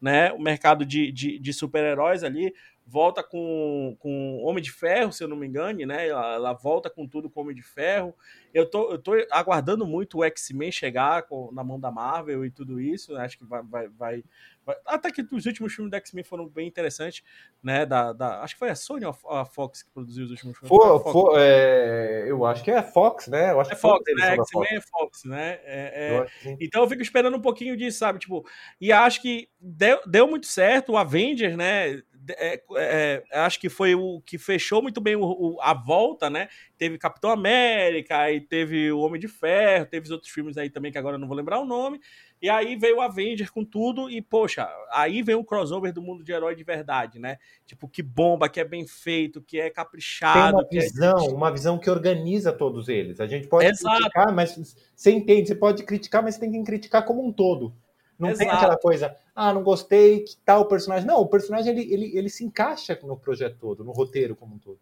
[0.00, 0.32] né?
[0.32, 2.52] O mercado de, de, de super-heróis ali
[2.90, 6.08] volta com, com Homem de Ferro, se eu não me engane, né?
[6.08, 8.14] Ela, ela, volta com tudo com Homem de Ferro.
[8.52, 12.50] Eu tô, eu tô aguardando muito o X-Men chegar com, na mão da Marvel e
[12.50, 13.16] tudo isso.
[13.16, 14.24] Acho que vai, vai, vai,
[14.66, 17.22] vai, Até que os últimos filmes da X-Men foram bem interessantes,
[17.62, 17.86] né?
[17.86, 20.68] Da, da, acho que foi a Sony ou a Fox que produziu os últimos filmes.
[20.68, 23.52] For, for, é, eu acho que é a Fox, né?
[23.52, 24.34] Eu acho é Fox, né?
[24.34, 25.60] X-Men é Fox, né?
[25.62, 26.18] É, é...
[26.18, 28.18] Eu então eu fico esperando um pouquinho disso, sabe?
[28.18, 28.44] Tipo,
[28.80, 32.02] e acho que deu, deu muito certo o Avengers, né?
[32.28, 36.28] É, é, é, acho que foi o que fechou muito bem o, o, a volta,
[36.28, 36.48] né?
[36.76, 40.92] Teve Capitão América, e teve o Homem de Ferro, teve os outros filmes aí também
[40.92, 42.00] que agora eu não vou lembrar o nome.
[42.42, 46.24] E aí veio o Avenger com tudo, e poxa, aí vem o crossover do mundo
[46.24, 47.36] de herói de verdade, né?
[47.66, 50.66] Tipo, que bomba, que é bem feito, que é caprichado.
[50.68, 51.34] Tem uma visão, é...
[51.34, 53.20] uma visão que organiza todos eles.
[53.20, 53.96] A gente pode Exato.
[53.96, 57.74] criticar, mas você entende, você pode criticar, mas você tem que criticar como um todo.
[58.20, 58.48] Não Exato.
[58.48, 61.06] tem aquela coisa, ah, não gostei, que tal personagem.
[61.06, 64.58] Não, o personagem ele, ele, ele se encaixa no projeto todo, no roteiro como um
[64.58, 64.78] todo.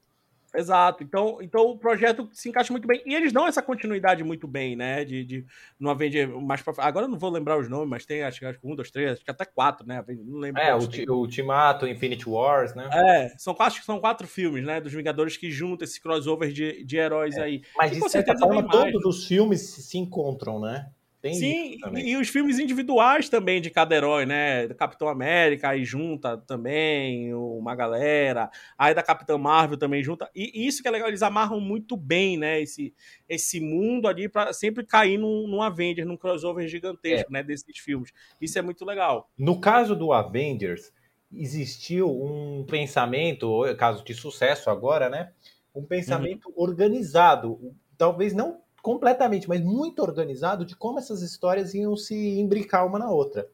[0.54, 1.04] Exato.
[1.04, 3.02] Então, então o projeto se encaixa muito bem.
[3.04, 5.04] E eles dão essa continuidade muito bem, né?
[5.04, 5.46] De, de
[5.78, 8.58] no Avenger mais pra Agora eu não vou lembrar os nomes, mas tem acho, acho
[8.58, 10.02] que um, dois, três, acho que até quatro, né?
[10.08, 10.60] Não lembro.
[10.60, 12.88] É, o, o Ultimato, Infinity Wars, né?
[12.92, 14.80] É, são quatro, são quatro filmes, né?
[14.80, 17.42] Dos Vingadores que juntam esse crossover de, de heróis é.
[17.42, 17.62] aí.
[17.76, 20.90] Mas e, de certa forma, todos os filmes se encontram, né?
[21.20, 24.68] Tem Sim, e, e, os filmes individuais também de cada herói, né?
[24.74, 28.48] Capitão América aí junta também uma galera,
[28.78, 30.30] aí da Capitã Marvel também junta.
[30.32, 32.60] E isso que é legal, eles amarram muito bem, né?
[32.60, 32.94] Esse,
[33.28, 37.32] esse mundo ali para sempre cair num, num Avengers, num crossover gigantesco, é.
[37.32, 37.42] né?
[37.42, 38.12] Desses filmes.
[38.40, 39.28] Isso é muito legal.
[39.36, 40.92] No caso do Avengers,
[41.32, 45.32] existiu um pensamento, caso de sucesso agora, né?
[45.74, 46.54] Um pensamento uhum.
[46.62, 52.98] organizado, talvez não completamente, mas muito organizado de como essas histórias iam se imbricar uma
[52.98, 53.46] na outra.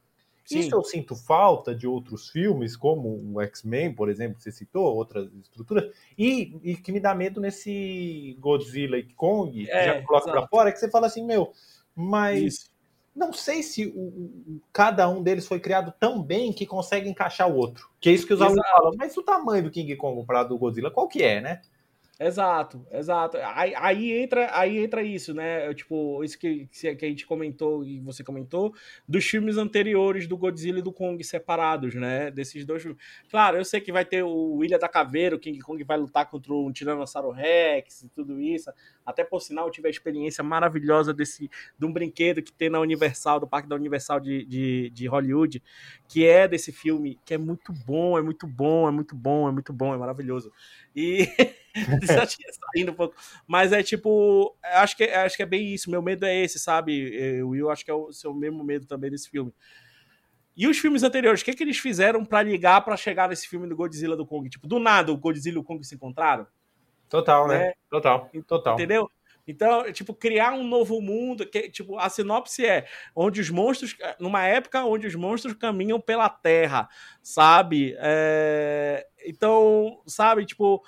[0.45, 0.61] Sim.
[0.61, 4.95] Isso eu sinto falta de outros filmes, como o X-Men, por exemplo, que você citou,
[4.95, 10.03] outras estruturas, e, e, que me dá medo nesse Godzilla e Kong, que é, já
[10.03, 11.51] coloca para fora, que você fala assim, meu,
[11.97, 12.71] mas Isso.
[13.13, 17.51] não sei se o, o, cada um deles foi criado tão bem que consegue encaixar
[17.51, 17.91] o outro.
[18.01, 20.59] Que é isso que os alunos falam, mas o tamanho do King Kong comparado do
[20.59, 21.61] Godzilla, qual que é, né?
[22.21, 23.37] Exato, exato.
[23.43, 25.75] Aí, aí, entra, aí entra isso, né?
[25.75, 28.73] Tipo, isso que, que a gente comentou e você comentou,
[29.09, 32.31] dos filmes anteriores do Godzilla e do Kong separados, né?
[32.31, 33.03] Desses dois filmes.
[33.29, 36.31] Claro, eu sei que vai ter o Ilha da Caveira, o King Kong vai lutar
[36.31, 38.71] contra um Tiranossauro Rex e tudo isso.
[39.05, 42.81] Até por sinal, eu tive a experiência maravilhosa desse, de um brinquedo que tem na
[42.81, 45.63] Universal, do Parque da Universal de, de, de Hollywood,
[46.09, 49.53] que é desse filme, que é muito bom, é muito bom, é muito bom, é
[49.53, 50.51] muito bom, é maravilhoso.
[50.95, 51.29] E
[52.03, 53.15] já tinha saindo um pouco.
[53.47, 55.91] Mas é tipo, acho que, acho que é bem isso.
[55.91, 57.71] Meu medo é esse, sabe, eh, Will?
[57.71, 59.53] Acho que é o seu mesmo medo também desse filme.
[60.57, 63.69] E os filmes anteriores, o que, que eles fizeram para ligar para chegar nesse filme
[63.69, 64.49] do Godzilla do Kong?
[64.49, 66.47] Tipo, do nada o Godzilla e o Kong se encontraram?
[67.15, 67.67] Total, né?
[67.69, 67.75] É.
[67.89, 68.75] Total, total.
[68.75, 69.09] Entendeu?
[69.47, 74.45] Então, tipo, criar um novo mundo, que, tipo, a sinopse é onde os monstros, numa
[74.45, 76.89] época onde os monstros caminham pela Terra,
[77.23, 77.95] sabe?
[77.99, 80.83] É, então, sabe, tipo,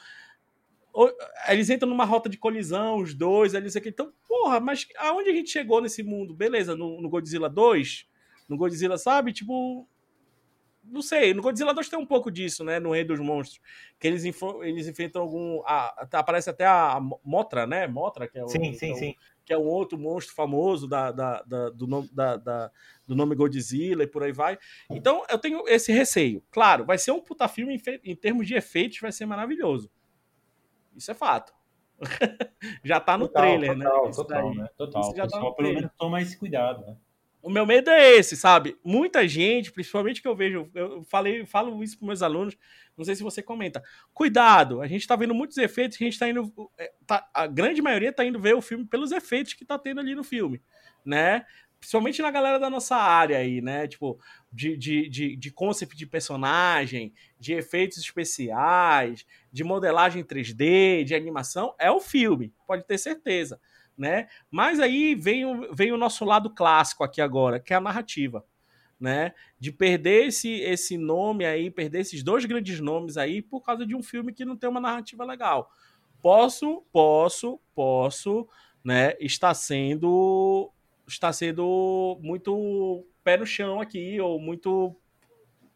[1.47, 3.91] eles entram numa rota de colisão, os dois, eles aqui.
[3.91, 6.35] Então, porra, mas aonde a gente chegou nesse mundo?
[6.35, 8.09] Beleza, no, no Godzilla 2,
[8.49, 9.33] no Godzilla, sabe?
[9.33, 9.87] Tipo,
[10.89, 12.79] não sei, no Godzilla 2 tem um pouco disso, né?
[12.79, 13.61] No Rei dos Monstros.
[13.99, 14.25] Que eles,
[14.63, 15.63] eles enfrentam algum.
[15.65, 17.87] A, aparece até a Motra, né?
[17.87, 18.49] Motra, que é o.
[18.49, 19.15] Sim, sim, que é sim.
[19.45, 22.71] Que é um outro monstro famoso da, da, da do, nome, da, da,
[23.07, 24.59] do nome Godzilla e por aí vai.
[24.91, 26.43] Então eu tenho esse receio.
[26.51, 29.91] Claro, vai ser um puta filme em, em termos de efeitos, vai ser maravilhoso.
[30.97, 31.55] Isso é fato.
[32.85, 34.13] já tá no total, trailer, total, né?
[34.13, 34.69] Total, né?
[34.77, 35.03] Total.
[35.03, 36.97] Isso já tá pelo menos toma esse cuidado, né?
[37.47, 38.77] O meu medo é esse, sabe?
[38.83, 42.59] Muita gente, principalmente que eu vejo, eu falei, falo isso para meus alunos,
[42.97, 43.85] não sei se você comenta.
[44.13, 47.81] Cuidado, a gente está vendo muitos efeitos, a gente está indo, é, tá, a grande
[47.81, 50.61] maioria está indo ver o filme pelos efeitos que está tendo ali no filme,
[51.05, 51.47] né?
[51.79, 53.87] Principalmente na galera da nossa área aí, né?
[53.87, 54.19] Tipo,
[54.51, 61.77] de, de, de, de concept de personagem, de efeitos especiais, de modelagem 3D, de animação,
[61.79, 63.61] é o filme, pode ter certeza
[63.97, 64.29] né?
[64.51, 68.45] Mas aí vem o, vem o nosso lado clássico aqui agora, que é a narrativa,
[68.99, 69.33] né?
[69.59, 73.95] De perder esse, esse nome aí, perder esses dois grandes nomes aí por causa de
[73.95, 75.71] um filme que não tem uma narrativa legal.
[76.21, 78.49] Posso, posso, posso,
[78.85, 79.15] né?
[79.21, 80.73] Está sendo
[81.07, 84.97] está sendo muito pé no chão aqui ou muito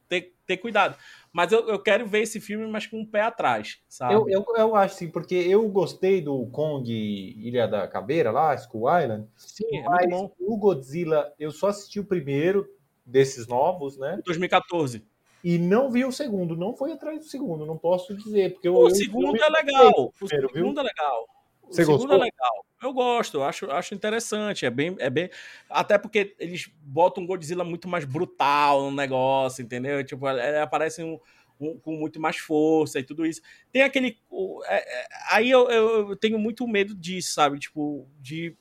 [0.08, 0.96] ter, ter cuidado.
[1.32, 4.14] Mas eu, eu quero ver esse filme, mas com um pé atrás, sabe?
[4.14, 9.00] Eu, eu, eu acho sim, porque eu gostei do Kong Ilha da Caveira lá, Skull
[9.00, 9.28] Island.
[9.36, 10.54] Sim, é mas muito bom.
[10.54, 12.68] o Godzilla, eu só assisti o primeiro
[13.06, 14.20] desses novos, né?
[14.24, 15.04] 2014.
[15.42, 18.54] E não vi o segundo, não foi atrás do segundo, não posso dizer.
[18.54, 20.12] Porque o segundo é legal.
[20.20, 21.26] O segundo é legal.
[21.70, 22.16] Você o segundo gostou?
[22.16, 22.66] é legal.
[22.82, 24.66] Eu gosto, acho, acho interessante.
[24.66, 25.30] É bem, é bem.
[25.68, 30.02] Até porque eles botam um Godzilla muito mais brutal no negócio, entendeu?
[30.04, 31.18] Tipo, ele aparece um,
[31.60, 33.40] um, com muito mais força e tudo isso.
[33.70, 34.18] Tem aquele.
[34.64, 37.58] É, é, aí eu, eu, tenho muito medo disso, sabe?
[37.58, 38.56] Tipo, de.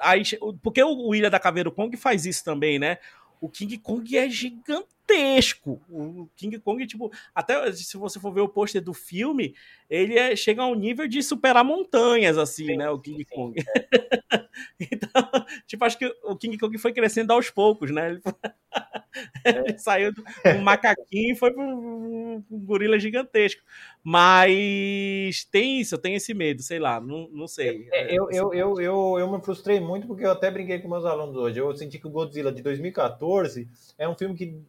[0.00, 0.22] Aí,
[0.62, 2.98] porque o Ilha da Caveira Kong faz isso também, né?
[3.40, 4.28] O King Kong é
[5.12, 5.80] gigantesco.
[5.88, 9.54] O King Kong, tipo, até se você for ver o pôster do filme,
[9.88, 12.88] ele é, chega ao nível de superar montanhas, assim, sim, né?
[12.90, 13.60] O King sim, Kong.
[13.60, 13.66] Sim.
[14.92, 18.10] então, tipo, acho que o King Kong foi crescendo aos poucos, né?
[18.10, 18.22] Ele,
[19.44, 20.24] ele saiu do
[20.56, 23.62] um macaquinho e foi para um, um gorila gigantesco.
[24.02, 27.88] Mas tem isso, eu tenho esse medo, sei lá, não, não sei.
[27.92, 31.04] É, eu, eu, eu, eu, eu me frustrei muito porque eu até brinquei com meus
[31.04, 31.58] alunos hoje.
[31.58, 34.60] Eu senti que o Godzilla de 2014 é um filme que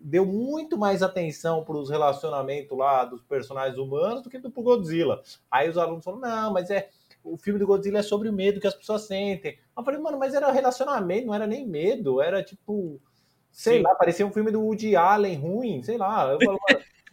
[0.00, 5.22] deu muito mais atenção para os relacionamentos lá dos personagens humanos do que do Godzilla.
[5.50, 6.88] Aí os alunos falaram, não, mas é
[7.22, 9.58] o filme do Godzilla é sobre o medo que as pessoas sentem.
[9.76, 13.00] Eu falei, mano, mas era relacionamento, não era nem medo, era tipo,
[13.50, 13.82] sei Sim.
[13.82, 16.32] lá, parecia um filme do Woody Allen ruim, sei lá.
[16.32, 16.58] Eu falo,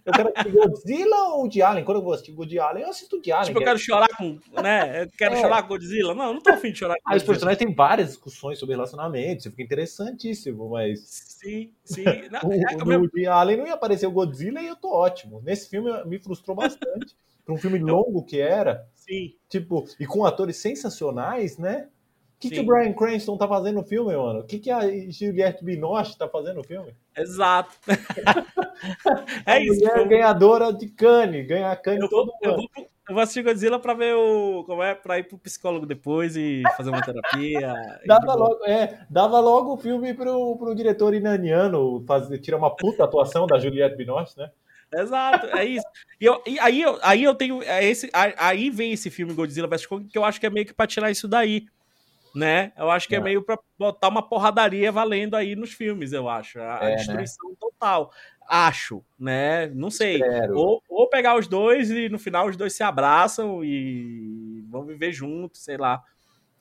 [0.05, 1.83] eu quero assistir Godzilla ou Woody Allen?
[1.83, 3.45] Quando eu vou assistir Allen, eu assisto Woody Allen.
[3.47, 5.03] Tipo, eu quero chorar com, né?
[5.03, 5.41] Eu quero é.
[5.41, 6.13] chorar com Godzilla.
[6.13, 9.39] Não, não tô afim de chorar com Aí os personagens têm várias discussões sobre relacionamento,
[9.39, 10.99] isso fica interessantíssimo, mas...
[10.99, 12.03] Sim, sim.
[12.31, 12.99] Não, o, é, no meu...
[13.01, 15.41] Woody Allen não ia aparecer o Godzilla e eu tô ótimo.
[15.43, 17.15] Nesse filme me frustrou bastante.
[17.43, 18.87] Para um filme longo que era.
[18.95, 19.35] Sim.
[19.47, 21.87] Tipo, e com atores sensacionais, né?
[22.45, 24.39] O que, que o Brian Cranston tá fazendo no filme, mano?
[24.39, 26.93] O que, que a Juliette Binoche tá fazendo no filme?
[27.17, 27.75] Exato.
[29.45, 29.79] é isso.
[29.79, 32.69] Mulher ganhadora de Cannes, ganha Cannes eu todo vou, eu vou,
[33.07, 34.63] eu vou assistir Godzilla pra ver o.
[34.65, 34.95] Como é?
[34.95, 37.73] Pra ir pro psicólogo depois e fazer uma terapia.
[38.05, 43.03] dava, logo, é, dava logo o filme pro, pro diretor iraniano fazer, tirar uma puta
[43.03, 44.49] atuação da Juliette Binoche, né?
[44.93, 45.85] Exato, é isso.
[46.19, 47.61] E, eu, e aí, eu, aí eu tenho.
[47.61, 50.65] É esse, aí vem esse filme Godzilla vs Kong, que eu acho que é meio
[50.65, 51.67] que pra tirar isso daí
[52.35, 52.73] né?
[52.77, 56.27] Eu acho que é, é meio para botar uma porradaria valendo aí nos filmes, eu
[56.27, 56.59] acho.
[56.59, 56.95] A, é, a né?
[56.95, 57.55] destruição né?
[57.59, 58.11] total.
[58.47, 59.67] Acho, né?
[59.67, 60.21] Não sei.
[60.53, 65.11] Ou, ou pegar os dois e no final os dois se abraçam e vão viver
[65.11, 66.03] juntos, sei lá.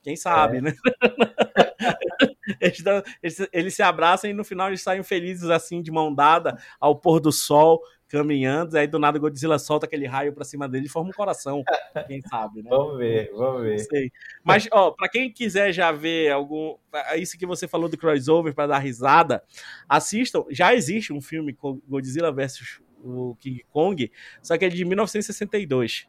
[0.02, 0.60] Quem sabe, É.
[0.60, 0.74] né?
[2.60, 6.14] eles, dão- eles- eles se abraçam e no final eles saem felizes assim, de mão
[6.14, 8.76] dada, ao pôr do sol, caminhando.
[8.76, 11.62] Aí do nada o Godzilla solta aquele raio pra cima dele e forma um coração.
[12.06, 12.70] Quem sabe, né?
[12.70, 13.78] Vamos ver, vamos ver.
[13.80, 14.12] sei.
[14.42, 16.76] Mas, ó, pra quem quiser já ver algum.
[17.16, 19.42] Isso que você falou do crossover pra dar risada,
[19.88, 20.44] assistam.
[20.50, 24.10] Já existe um filme com Godzilla vs o King Kong,
[24.42, 26.08] só que é de 1962.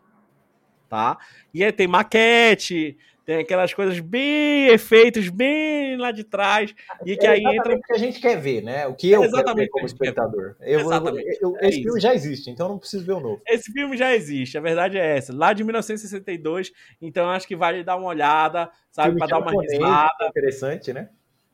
[0.88, 1.18] Tá?
[1.54, 6.74] E aí tem maquete, tem aquelas coisas bem efeitos, bem lá de trás.
[7.06, 7.76] E que É aí entra.
[7.76, 8.86] o que a gente quer ver, né?
[8.88, 10.56] O que eu ver Exatamente como o espectador.
[10.62, 11.38] Eu, Exatamente.
[11.42, 11.84] eu- É esse isso.
[11.88, 13.42] filme já existe, então eu não preciso ver o novo.
[13.48, 15.34] Esse filme já existe, a verdade é essa.
[15.36, 16.72] Lá de 1962,
[17.02, 19.18] então acho que vale dar uma olhada, sabe?
[19.18, 20.28] Pra dar uma risada.
[20.30, 21.10] Interessante, né?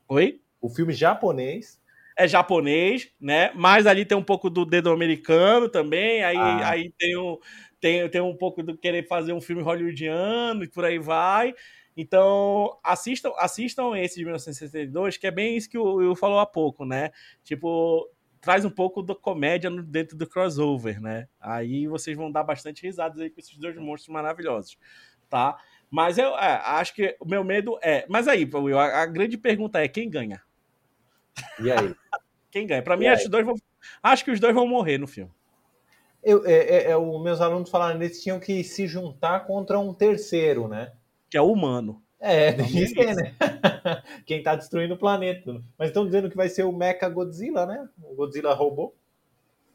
[0.09, 0.41] Oi?
[0.59, 1.79] O filme japonês.
[2.17, 3.51] é japonês, né?
[3.55, 6.23] Mas ali tem um pouco do dedo americano também.
[6.23, 6.69] Aí, Ah.
[6.69, 7.37] aí tem, um,
[7.81, 11.53] tem, tem um pouco do querer fazer um filme hollywoodiano e por aí vai.
[11.97, 16.45] Então, assistam, assistam esse de 1962, que é bem isso que o Will falou há
[16.45, 17.11] pouco, né?
[17.43, 18.09] Tipo,
[18.39, 21.27] traz um pouco da comédia dentro do crossover, né?
[21.39, 24.77] Aí vocês vão dar bastante risadas aí com esses dois monstros maravilhosos,
[25.27, 25.57] tá?
[25.89, 28.05] Mas eu é, acho que o meu medo é.
[28.07, 30.41] Mas aí, Will, a, a grande pergunta é: quem ganha?
[31.59, 31.93] E aí?
[32.51, 32.83] Quem ganha?
[32.83, 33.55] Pra mim, acho, dois vão,
[34.03, 35.31] acho que os dois vão morrer no filme.
[36.23, 39.79] Eu, é, é, é, os meus alunos falaram que eles tinham que se juntar contra
[39.79, 40.91] um terceiro, né?
[41.29, 42.01] Que é o humano.
[42.19, 43.33] É, tem isso é aí, né?
[44.27, 45.59] Quem tá destruindo o planeta.
[45.77, 47.89] Mas estão dizendo que vai ser o Mecha Godzilla, né?
[48.03, 48.93] O Godzilla robô.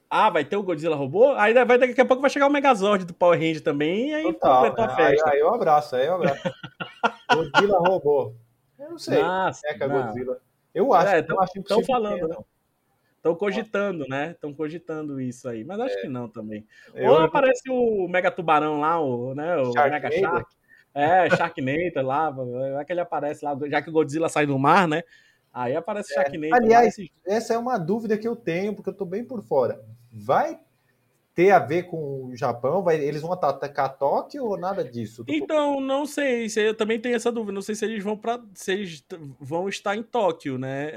[0.09, 1.33] Ah, vai ter o Godzilla robô?
[1.33, 4.23] Aí vai, daqui a pouco vai chegar o Megazord do Power Ranger também, e aí
[4.23, 4.55] Total.
[4.63, 4.93] completou né?
[4.93, 5.31] a festa.
[5.31, 6.43] Aí, aí eu abraço, aí eu abraço.
[7.35, 8.33] Godzilla robô.
[8.79, 9.21] Eu não sei.
[9.21, 10.03] Nossa, Mecha não.
[10.05, 10.41] Godzilla.
[10.73, 12.35] Eu acho, É, eu tão- acho tão impossível falando, ter, né?
[12.37, 12.45] não.
[13.33, 14.31] Estão cogitando, né?
[14.33, 15.65] Estão cogitando isso aí.
[15.65, 16.67] Mas acho que não também.
[16.95, 19.57] Eu- Ou aparece o Mega Tubarão lá, o, né?
[19.57, 20.21] O Mega Sharknado?
[20.37, 20.57] Shark.
[20.95, 22.31] É, Sharknado lá.
[22.31, 25.03] Vai que ele aparece lá, já que o Godzilla sai do mar, né?
[25.53, 26.51] Aí aparece o Sharknado.
[26.51, 29.43] lá, Aliás, esse- Essa é uma dúvida que eu tenho, porque eu tô bem por
[29.43, 29.81] fora.
[30.13, 30.59] Vai
[31.37, 32.83] ter a ver com o Japão?
[32.83, 35.23] Vai, eles vão atacar Tóquio ou nada disso?
[35.29, 38.43] Então, não sei, se- eu também tenho essa dúvida, não sei se eles vão para
[38.55, 39.05] se eles
[39.39, 40.93] vão estar em Tóquio, né?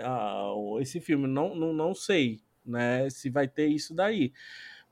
[0.82, 3.10] esse filme, não, não, não sei, né?
[3.10, 4.32] Se vai ter isso daí.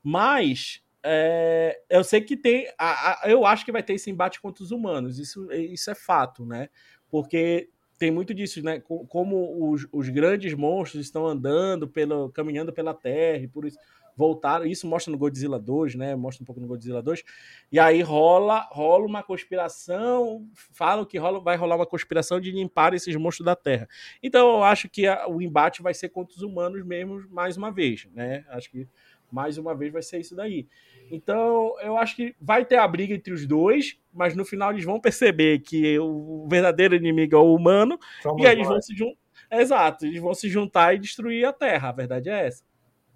[0.02, 4.40] Mas é, eu sei que tem, a- a- eu acho que vai ter esse embate
[4.40, 6.68] contra os humanos, isso, isso é fato, né?
[7.10, 8.80] Porque tem muito disso, né?
[8.80, 13.78] Co- Como os, os grandes monstros estão andando, pelo, caminhando pela Terra e por isso
[14.18, 14.66] voltaram.
[14.66, 16.16] Isso mostra no Godzilla 2, né?
[16.16, 17.22] Mostra um pouco no Godzilla 2.
[17.70, 22.92] E aí rola, rola uma conspiração, falam que rola, vai rolar uma conspiração de limpar
[22.94, 23.88] esses monstros da Terra.
[24.20, 27.70] Então eu acho que a- o embate vai ser contra os humanos mesmo, mais uma
[27.70, 28.44] vez, né?
[28.48, 28.88] Acho que
[29.30, 30.66] mais uma vez vai ser isso daí.
[31.10, 34.84] Então eu acho que vai ter a briga entre os dois, mas no final eles
[34.84, 38.96] vão perceber que o verdadeiro inimigo é o humano Somos e aí eles vão se
[38.96, 39.18] juntar.
[39.50, 41.88] Exato, eles vão se juntar e destruir a Terra.
[41.88, 42.64] A verdade é essa.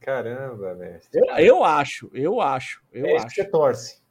[0.02, 1.00] Caramba, velho.
[1.12, 3.34] Eu, eu acho, eu acho, eu é isso que acho.
[3.36, 4.02] você torce.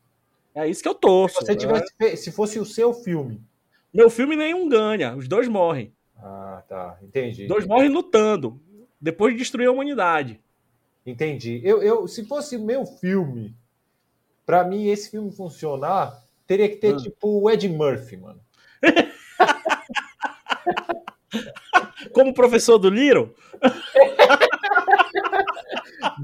[0.55, 1.39] É isso que eu torço.
[1.39, 3.41] Se você tivesse fe- se fosse o seu filme.
[3.93, 5.93] Meu filme nenhum ganha, os dois morrem.
[6.17, 6.97] Ah, tá.
[7.01, 7.43] Entendi.
[7.43, 8.59] Os dois morrem lutando,
[8.99, 10.39] depois de destruir a humanidade.
[11.05, 11.61] Entendi.
[11.63, 13.55] Eu, eu, se fosse meu filme,
[14.45, 16.97] pra mim esse filme funcionar, teria que ter Ah.
[16.97, 18.39] tipo o Ed Murphy, mano.
[22.13, 23.33] Como professor do Little,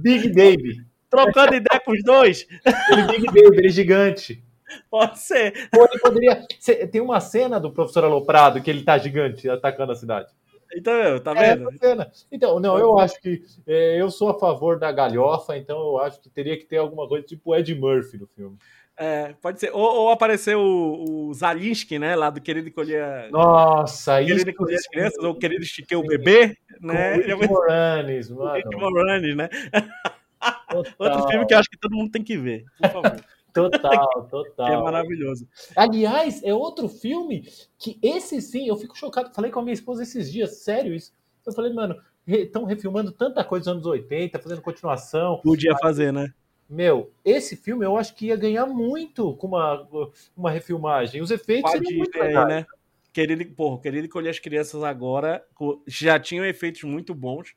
[0.01, 0.85] Big Baby.
[1.09, 2.45] trocando ideia com os dois,
[2.91, 4.43] Ele Big Baby, ele é gigante.
[4.89, 5.69] pode ser.
[5.75, 6.45] Ou ele poderia.
[6.91, 10.27] Tem uma cena do professor Aloprado que ele tá gigante atacando a cidade.
[10.75, 11.71] Então, tá É, vendo?
[11.79, 12.11] cena.
[12.29, 16.19] Então, não, eu acho que é, eu sou a favor da galhofa, então eu acho
[16.19, 18.57] que teria que ter alguma coisa tipo Ed Murphy no filme.
[18.97, 19.71] É, pode ser.
[19.73, 22.15] Ou, ou aparecer o, o Zalinski, né?
[22.15, 24.31] Lá do Querido Encolher, Nossa, isso.
[24.31, 27.13] querido encolher as crianças, ou Querido Estiquei o Bebê, né?
[27.13, 28.55] É o Rick Moranis, o mano.
[28.55, 29.49] Rick Moranis, né?
[30.73, 33.23] Outro Total, filme que eu acho que todo mundo tem que ver, por favor.
[33.53, 34.83] total, que é total.
[34.83, 35.47] maravilhoso.
[35.75, 39.33] Aliás, é outro filme que esse sim, eu fico chocado.
[39.33, 41.11] Falei com a minha esposa esses dias, sério isso.
[41.45, 41.95] Eu falei, mano,
[42.27, 45.39] estão refilmando tanta coisa dos anos 80, fazendo continuação.
[45.43, 46.31] Podia fazer, né?
[46.69, 49.87] Meu, esse filme eu acho que ia ganhar muito com uma,
[50.35, 51.21] uma refilmagem.
[51.21, 52.47] Os efeitos Pode seriam muito legais.
[52.47, 52.65] né?
[53.13, 55.43] Querido, porra, querido encolher as crianças agora
[55.87, 57.55] já tinham efeitos muito bons,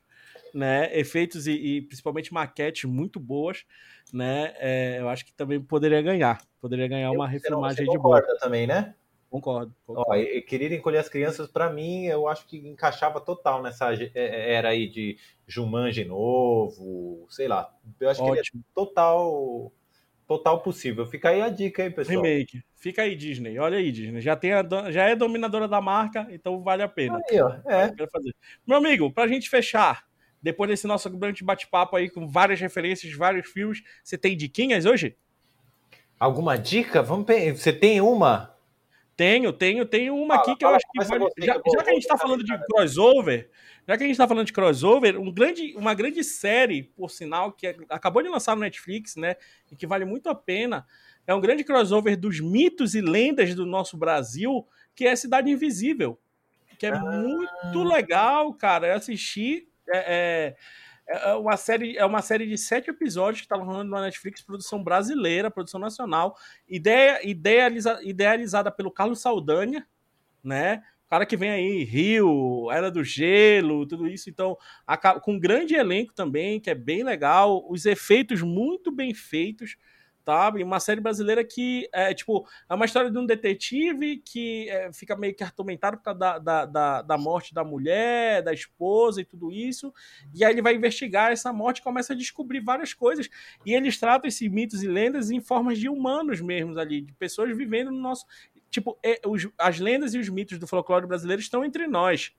[0.53, 0.97] né?
[0.97, 3.63] Efeitos e, e principalmente maquetes muito boas,
[4.13, 4.53] né?
[4.57, 6.41] É, eu acho que também poderia ganhar.
[6.59, 8.21] Poderia ganhar uma Você não- refilmagem de boa.
[8.39, 8.95] também, né?
[9.31, 9.73] Concordo.
[9.87, 10.11] concordo.
[10.11, 14.11] Ó, e, Querer Encolher as Crianças, para mim, eu acho que encaixava total nessa é,
[14.13, 15.17] é, era aí de
[15.47, 17.73] Jumanji novo, sei lá.
[17.97, 18.35] Eu acho Ótimo.
[18.35, 19.71] que ele é total
[20.27, 21.05] total possível.
[21.05, 22.21] Fica aí a dica aí, pessoal.
[22.21, 22.61] Remake.
[22.75, 23.57] Fica aí, Disney.
[23.57, 24.19] Olha aí, Disney.
[24.19, 27.21] Já, tem a, já é dominadora da marca, então vale a pena.
[27.29, 27.53] Aí, ó.
[27.65, 27.87] É.
[28.11, 28.35] Fazer.
[28.67, 30.05] Meu amigo, pra gente fechar,
[30.41, 35.15] depois desse nosso grande bate-papo aí com várias referências, vários filmes, você tem diquinhas hoje?
[36.19, 37.01] Alguma dica?
[37.01, 37.25] Vamos
[37.55, 38.50] Você tem uma?
[39.21, 41.25] Tenho, tenho, tenho uma fala, aqui que eu acho que vale...
[41.37, 43.51] já, que já, que a gente está falando de crossover,
[43.87, 47.51] já que a gente está falando de crossover, um grande, uma grande série, por sinal,
[47.51, 49.35] que acabou de lançar no Netflix, né?
[49.71, 50.87] E que vale muito a pena.
[51.27, 56.19] É um grande crossover dos mitos e lendas do nosso Brasil, que é Cidade Invisível.
[56.79, 56.99] Que é ah.
[56.99, 58.87] muito legal, cara.
[58.87, 59.67] Eu assisti.
[59.87, 60.55] É, é,
[61.11, 64.83] é uma série, é uma série de sete episódios que está rolando na Netflix, produção
[64.83, 66.37] brasileira, produção nacional,
[66.67, 69.85] ideia, idealiza, idealizada pelo Carlos Saldanha,
[70.43, 70.81] né?
[71.09, 74.57] Cara que vem aí, Rio, Era do Gelo, tudo isso, então,
[75.21, 79.75] com um grande elenco também, que é bem legal, os efeitos muito bem feitos
[80.63, 85.15] Uma série brasileira que é tipo, é uma história de um detetive que é, fica
[85.15, 89.25] meio que atormentado por causa da, da, da, da, morte da mulher, da esposa e
[89.25, 89.93] tudo isso.
[90.33, 93.29] E aí ele vai investigar essa morte e começa a descobrir várias coisas.
[93.65, 97.55] E eles tratam esses mitos e lendas em formas de humanos mesmos ali, de pessoas
[97.55, 98.25] vivendo no nosso.
[98.69, 102.33] Tipo, é, os, as lendas e os mitos do folclore brasileiro estão entre nós.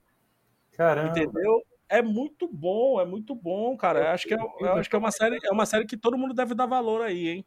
[0.72, 1.10] Caramba.
[1.10, 1.62] Entendeu?
[1.92, 4.00] é muito bom, é muito bom, cara.
[4.00, 6.16] Eu acho que é, eu acho que é uma série, é uma série que todo
[6.16, 7.46] mundo deve dar valor aí, hein?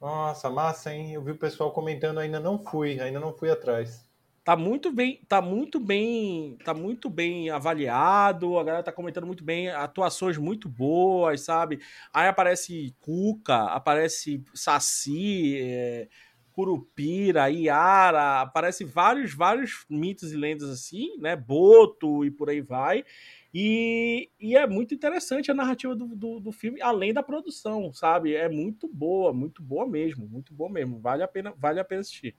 [0.00, 1.12] Nossa, massa, hein?
[1.14, 4.08] Eu vi o pessoal comentando, ainda não fui, ainda não fui atrás.
[4.42, 8.58] Tá muito bem, tá muito bem, tá muito bem avaliado.
[8.58, 11.78] A galera tá comentando muito bem, atuações muito boas, sabe?
[12.12, 16.08] Aí aparece Cuca, aparece Saci, é,
[16.52, 21.36] Curupira, Iara, aparece vários, vários mitos e lendas assim, né?
[21.36, 23.04] Boto e por aí vai.
[23.52, 28.34] E, e é muito interessante a narrativa do, do, do, filme, além da produção, sabe?
[28.34, 31.00] É muito boa, muito boa mesmo, muito boa mesmo.
[31.00, 32.36] Vale a pena, vale a pena assistir.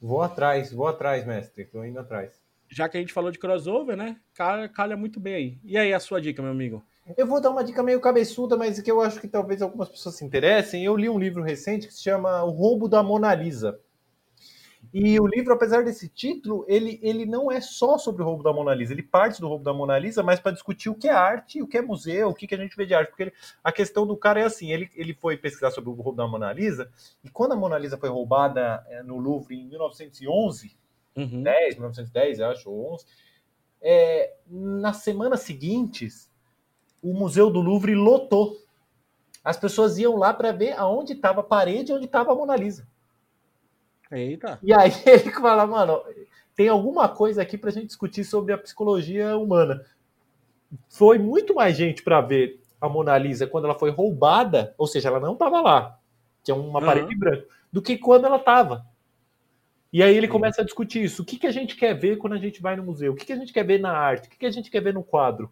[0.00, 1.64] Vou atrás, vou atrás, mestre.
[1.64, 2.40] Tô indo atrás.
[2.68, 4.20] Já que a gente falou de crossover, né?
[4.34, 5.58] Calha, calha muito bem aí.
[5.64, 6.84] E aí, a sua dica, meu amigo?
[7.16, 10.16] Eu vou dar uma dica meio cabeçuda, mas que eu acho que talvez algumas pessoas
[10.16, 10.84] se interessem.
[10.84, 13.80] Eu li um livro recente que se chama O Roubo da Mona Lisa.
[14.92, 18.52] E o livro, apesar desse título, ele, ele não é só sobre o roubo da
[18.52, 18.94] Mona Lisa.
[18.94, 21.66] Ele parte do roubo da Mona Lisa, mas para discutir o que é arte, o
[21.66, 23.08] que é museu, o que, que a gente vê de arte.
[23.10, 23.32] Porque ele,
[23.62, 26.52] a questão do cara é assim: ele, ele foi pesquisar sobre o roubo da Mona
[26.52, 26.90] Lisa,
[27.22, 30.74] e quando a Mona Lisa foi roubada é, no Louvre em 1911,
[31.16, 31.42] uhum.
[31.42, 33.04] 10, 1910, acho, ou 11,
[33.80, 36.30] é, nas semanas seguintes,
[37.02, 38.56] o Museu do Louvre lotou.
[39.44, 42.86] As pessoas iam lá para ver aonde estava a parede onde estava a Mona Lisa.
[44.10, 44.58] Eita.
[44.62, 46.02] E aí ele fala, mano,
[46.54, 49.84] tem alguma coisa aqui pra gente discutir sobre a psicologia humana.
[50.88, 55.08] Foi muito mais gente para ver a Mona Lisa quando ela foi roubada, ou seja,
[55.08, 55.98] ela não estava lá,
[56.42, 56.86] tinha uma uhum.
[56.86, 58.86] parede branca, do que quando ela estava.
[59.92, 61.22] E aí ele começa a discutir isso.
[61.22, 63.12] O que, que a gente quer ver quando a gente vai no museu?
[63.12, 64.26] O que, que a gente quer ver na arte?
[64.26, 65.50] O que, que a gente quer ver no quadro?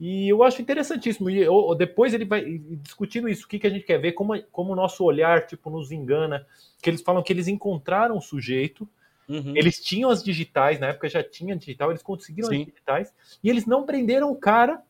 [0.00, 1.28] E eu acho interessantíssimo.
[1.28, 4.42] E eu, depois ele vai discutindo isso, o que, que a gente quer ver, como,
[4.44, 6.46] como o nosso olhar tipo, nos engana.
[6.82, 8.88] Que eles falam que eles encontraram o sujeito,
[9.28, 9.54] uhum.
[9.54, 12.60] eles tinham as digitais, na época já tinha digital, eles conseguiram Sim.
[12.60, 14.82] as digitais, e eles não prenderam o cara,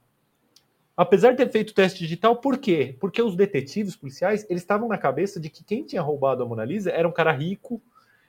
[0.96, 2.96] apesar de ter feito o teste digital, por quê?
[3.00, 6.64] Porque os detetives policiais, eles estavam na cabeça de que quem tinha roubado a Mona
[6.64, 7.82] Lisa era um cara rico,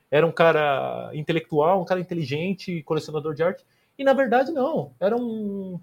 [0.10, 3.64] era um cara intelectual, um cara inteligente, colecionador de arte,
[3.96, 5.80] e na verdade não, era um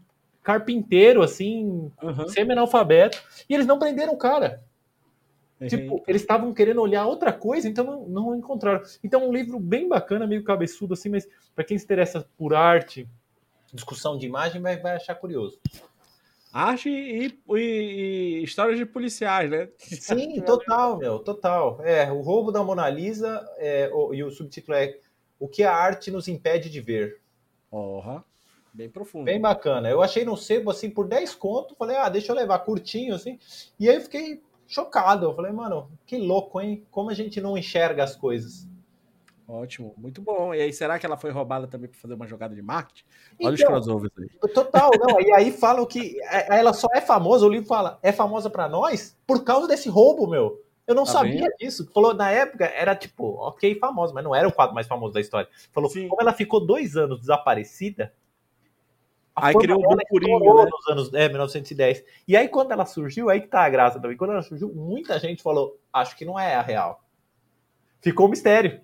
[0.49, 2.27] carpinteiro, assim, uhum.
[2.27, 4.65] semi-analfabeto, e eles não prenderam o cara.
[5.69, 8.81] Tipo, eles estavam querendo olhar outra coisa, então não, não encontraram.
[9.05, 13.07] Então, um livro bem bacana, meio cabeçudo, assim, mas para quem se interessa por arte,
[13.75, 15.61] discussão de imagem, vai, vai achar curioso.
[16.51, 19.69] Arte e, e, e, histórias de policiais, né?
[19.77, 21.79] Sim, total, meu, total.
[21.85, 24.99] É, o roubo da Mona Lisa é, o, e o subtítulo é
[25.39, 27.21] O que a arte nos impede de ver.
[27.71, 28.23] Uhum.
[28.79, 29.25] Bem profundo.
[29.25, 29.91] Bem bacana.
[29.91, 31.75] Eu achei no sebo, assim, por 10 conto.
[31.75, 33.37] Falei, ah, deixa eu levar curtinho, assim.
[33.77, 35.27] E aí eu fiquei chocado.
[35.27, 36.87] Eu falei, mano, que louco, hein?
[36.89, 38.69] Como a gente não enxerga as coisas.
[39.49, 40.55] Ótimo, muito bom.
[40.55, 43.03] E aí, será que ela foi roubada também para fazer uma jogada de marketing?
[43.43, 44.29] Olha então, os crossovers aí.
[44.55, 45.21] Total, não.
[45.21, 48.69] E aí falam que é, ela só é famosa, o livro fala, é famosa para
[48.69, 50.63] nós por causa desse roubo, meu.
[50.87, 51.57] Eu não tá sabia bem?
[51.59, 51.91] disso.
[51.93, 55.21] Falou, na época, era tipo, ok, famosa, mas não era o quadro mais famoso da
[55.21, 55.49] história.
[55.73, 56.07] Falou, Sim.
[56.07, 58.13] como ela ficou dois anos desaparecida,
[59.43, 60.71] aí criou um burburinho, né?
[60.71, 62.05] nos anos é, 1910.
[62.27, 64.17] E aí, quando ela surgiu, aí que tá a graça também.
[64.17, 67.03] Quando ela surgiu, muita gente falou: acho que não é a real.
[68.01, 68.81] Ficou um mistério.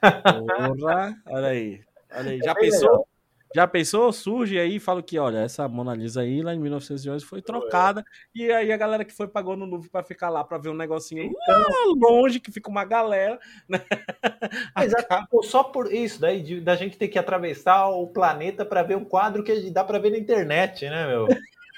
[0.00, 1.80] Porra, olha aí.
[2.14, 2.38] Olha aí.
[2.38, 2.90] Já é pensou?
[2.90, 3.08] Legal.
[3.54, 4.12] Já pensou?
[4.12, 8.00] Surge aí e fala que, olha, essa Mona Lisa aí, lá em 1911, foi trocada.
[8.00, 8.04] É.
[8.34, 10.74] E aí a galera que foi pagou no Louvre para ficar lá para ver um
[10.74, 13.38] negocinho então, longe, que fica uma galera.
[13.68, 13.80] Né?
[14.82, 15.42] Exato.
[15.44, 19.04] Só por isso, daí, de, da gente ter que atravessar o planeta para ver um
[19.04, 21.28] quadro que dá para ver na internet, né, meu?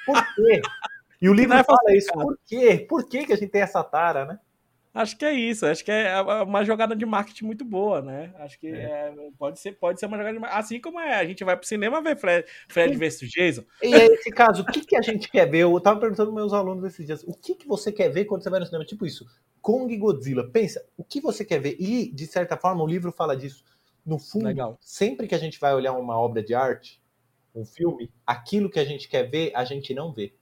[0.06, 0.62] Por quê?
[1.20, 2.12] E o livro é fala isso.
[2.12, 2.86] Por quê?
[2.86, 4.38] Por que, que a gente tem essa tara, né?
[4.96, 8.32] Acho que é isso, acho que é uma jogada de marketing muito boa, né?
[8.38, 8.70] Acho que é.
[8.70, 10.58] É, pode, ser, pode ser uma jogada de marketing.
[10.58, 13.62] Assim como é, a gente vai pro cinema ver Fred, Fred versus Jason.
[13.82, 15.58] E aí, nesse caso, o que, que a gente quer ver?
[15.58, 18.42] Eu tava perguntando aos meus alunos esses dias, o que, que você quer ver quando
[18.42, 18.86] você vai no cinema?
[18.86, 19.26] Tipo isso,
[19.60, 20.50] Kong e Godzilla.
[20.50, 21.76] Pensa, o que você quer ver?
[21.78, 23.62] E, de certa forma, o livro fala disso.
[24.04, 24.78] No fundo, Legal.
[24.80, 27.02] sempre que a gente vai olhar uma obra de arte,
[27.54, 30.32] um filme, aquilo que a gente quer ver, a gente não vê.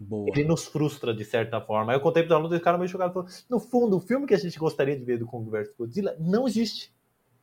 [0.00, 0.30] Boa.
[0.30, 1.92] Ele nos frustra de certa forma.
[1.92, 4.26] Aí eu contei pro aluno e o cara meio chocado falou: no fundo, o filme
[4.26, 6.94] que a gente gostaria de ver do Kong vs Godzilla não existe.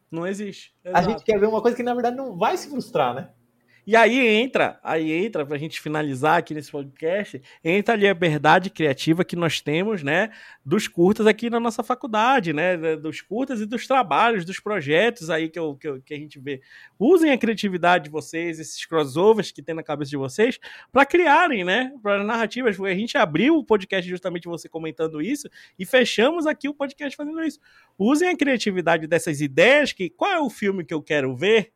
[0.09, 0.73] Não existe.
[0.83, 0.97] Exato.
[0.97, 3.29] A gente quer ver uma coisa que na verdade não vai se frustrar, né?
[3.87, 9.23] E aí entra, aí entra, pra gente finalizar aqui nesse podcast, entra a liberdade criativa
[9.23, 10.31] que nós temos, né,
[10.65, 15.49] dos curtas aqui na nossa faculdade, né, dos curtas e dos trabalhos, dos projetos aí
[15.49, 16.61] que, eu, que, eu, que a gente vê.
[16.97, 20.59] Usem a criatividade de vocês, esses crossovers que tem na cabeça de vocês,
[20.91, 22.79] para criarem, né, para narrativas.
[22.79, 27.43] A gente abriu o podcast justamente você comentando isso e fechamos aqui o podcast fazendo
[27.43, 27.59] isso.
[27.99, 31.71] Usem a criatividade dessas ideias que qual é o filme que eu quero ver,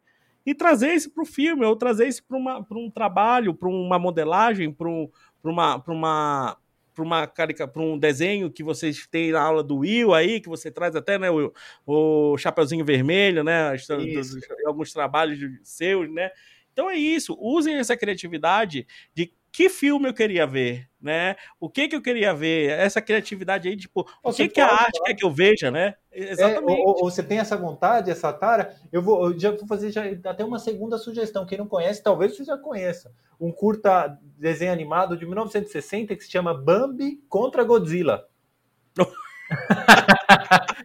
[0.46, 4.72] e trazer isso para o filme, ou trazer isso para um trabalho, para uma modelagem,
[4.72, 5.10] para um,
[5.44, 6.58] uma, uma,
[6.98, 10.96] uma para um desenho que vocês têm na aula do Will aí, que você traz
[10.96, 11.54] até, né, o,
[11.86, 16.32] o Chapeuzinho Vermelho, né, dos, alguns trabalhos seus, né,
[16.74, 21.36] então é isso, usem essa criatividade de que filme eu queria ver, né?
[21.60, 22.70] O que que eu queria ver?
[22.72, 25.96] Essa criatividade aí, tipo, o que que a arte quer que eu veja, né?
[26.12, 26.80] Exatamente.
[26.80, 29.92] É, ou, ou, você tem essa vontade, essa tara, eu vou eu já vou fazer
[29.92, 31.46] já, até uma segunda sugestão.
[31.46, 33.12] Quem não conhece, talvez você já conheça.
[33.40, 38.28] Um curta desenho animado de 1960 que se chama Bambi contra Godzilla.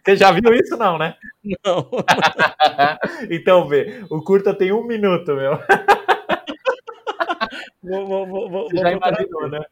[0.03, 1.15] Você já viu isso, não, né?
[1.63, 1.89] Não.
[3.29, 5.59] então, vê, o curta tem um minuto, meu.
[7.81, 9.65] Vou, vou, vou, Você já imaginou, né?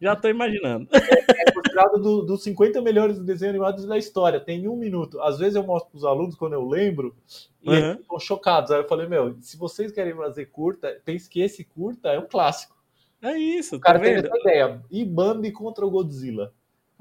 [0.00, 0.88] Já tô imaginando.
[0.92, 4.40] É, é considerado dos do 50 melhores desenhos animados da história.
[4.40, 5.20] Tem um minuto.
[5.20, 7.14] Às vezes eu mostro para os alunos quando eu lembro
[7.62, 7.74] e uhum.
[7.74, 8.70] eles ficam chocados.
[8.70, 12.26] Aí eu falei, meu, se vocês querem fazer curta, pense que esse curta é um
[12.26, 12.74] clássico.
[13.22, 14.82] É isso, o cara tá tem essa ideia.
[14.90, 16.52] E Bambi contra o Godzilla.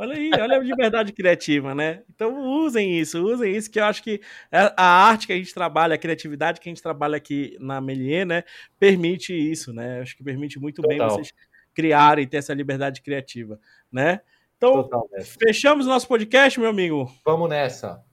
[0.03, 2.03] Olha aí, olha a liberdade criativa, né?
[2.13, 4.19] Então usem isso, usem isso, que eu acho que
[4.51, 8.25] a arte que a gente trabalha, a criatividade que a gente trabalha aqui na Melier,
[8.25, 8.43] né,
[8.77, 10.01] permite isso, né?
[10.01, 10.97] Acho que permite muito Total.
[10.97, 11.33] bem vocês
[11.73, 13.57] criarem, ter essa liberdade criativa,
[13.89, 14.19] né?
[14.57, 15.07] Então, Total,
[15.41, 17.09] fechamos o nosso podcast, meu amigo.
[17.23, 18.03] Vamos nessa.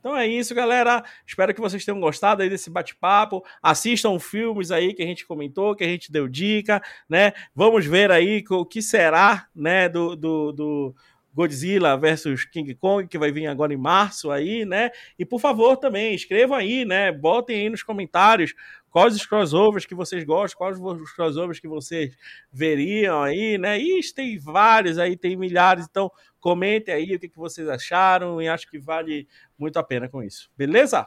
[0.00, 1.02] Então é isso, galera.
[1.26, 3.42] Espero que vocês tenham gostado aí desse bate-papo.
[3.62, 7.32] Assistam filmes aí que a gente comentou, que a gente deu dica, né?
[7.54, 10.94] Vamos ver aí o que será, né, do, do, do
[11.38, 14.90] Godzilla versus King Kong, que vai vir agora em março aí, né?
[15.16, 17.12] E por favor também, escrevam aí, né?
[17.12, 18.56] Botem aí nos comentários
[18.90, 22.16] quais os crossovers que vocês gostam, quais os crossovers que vocês
[22.50, 23.78] veriam aí, né?
[23.78, 26.10] E tem vários aí, tem milhares, então
[26.40, 30.20] comentem aí o que, que vocês acharam e acho que vale muito a pena com
[30.20, 30.50] isso.
[30.56, 31.06] Beleza?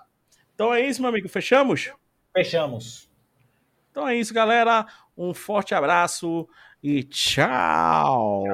[0.55, 1.27] Então é isso, meu amigo.
[1.27, 1.91] Fechamos?
[2.33, 3.11] Fechamos.
[3.91, 4.85] Então é isso, galera.
[5.17, 6.47] Um forte abraço
[6.81, 8.45] e tchau.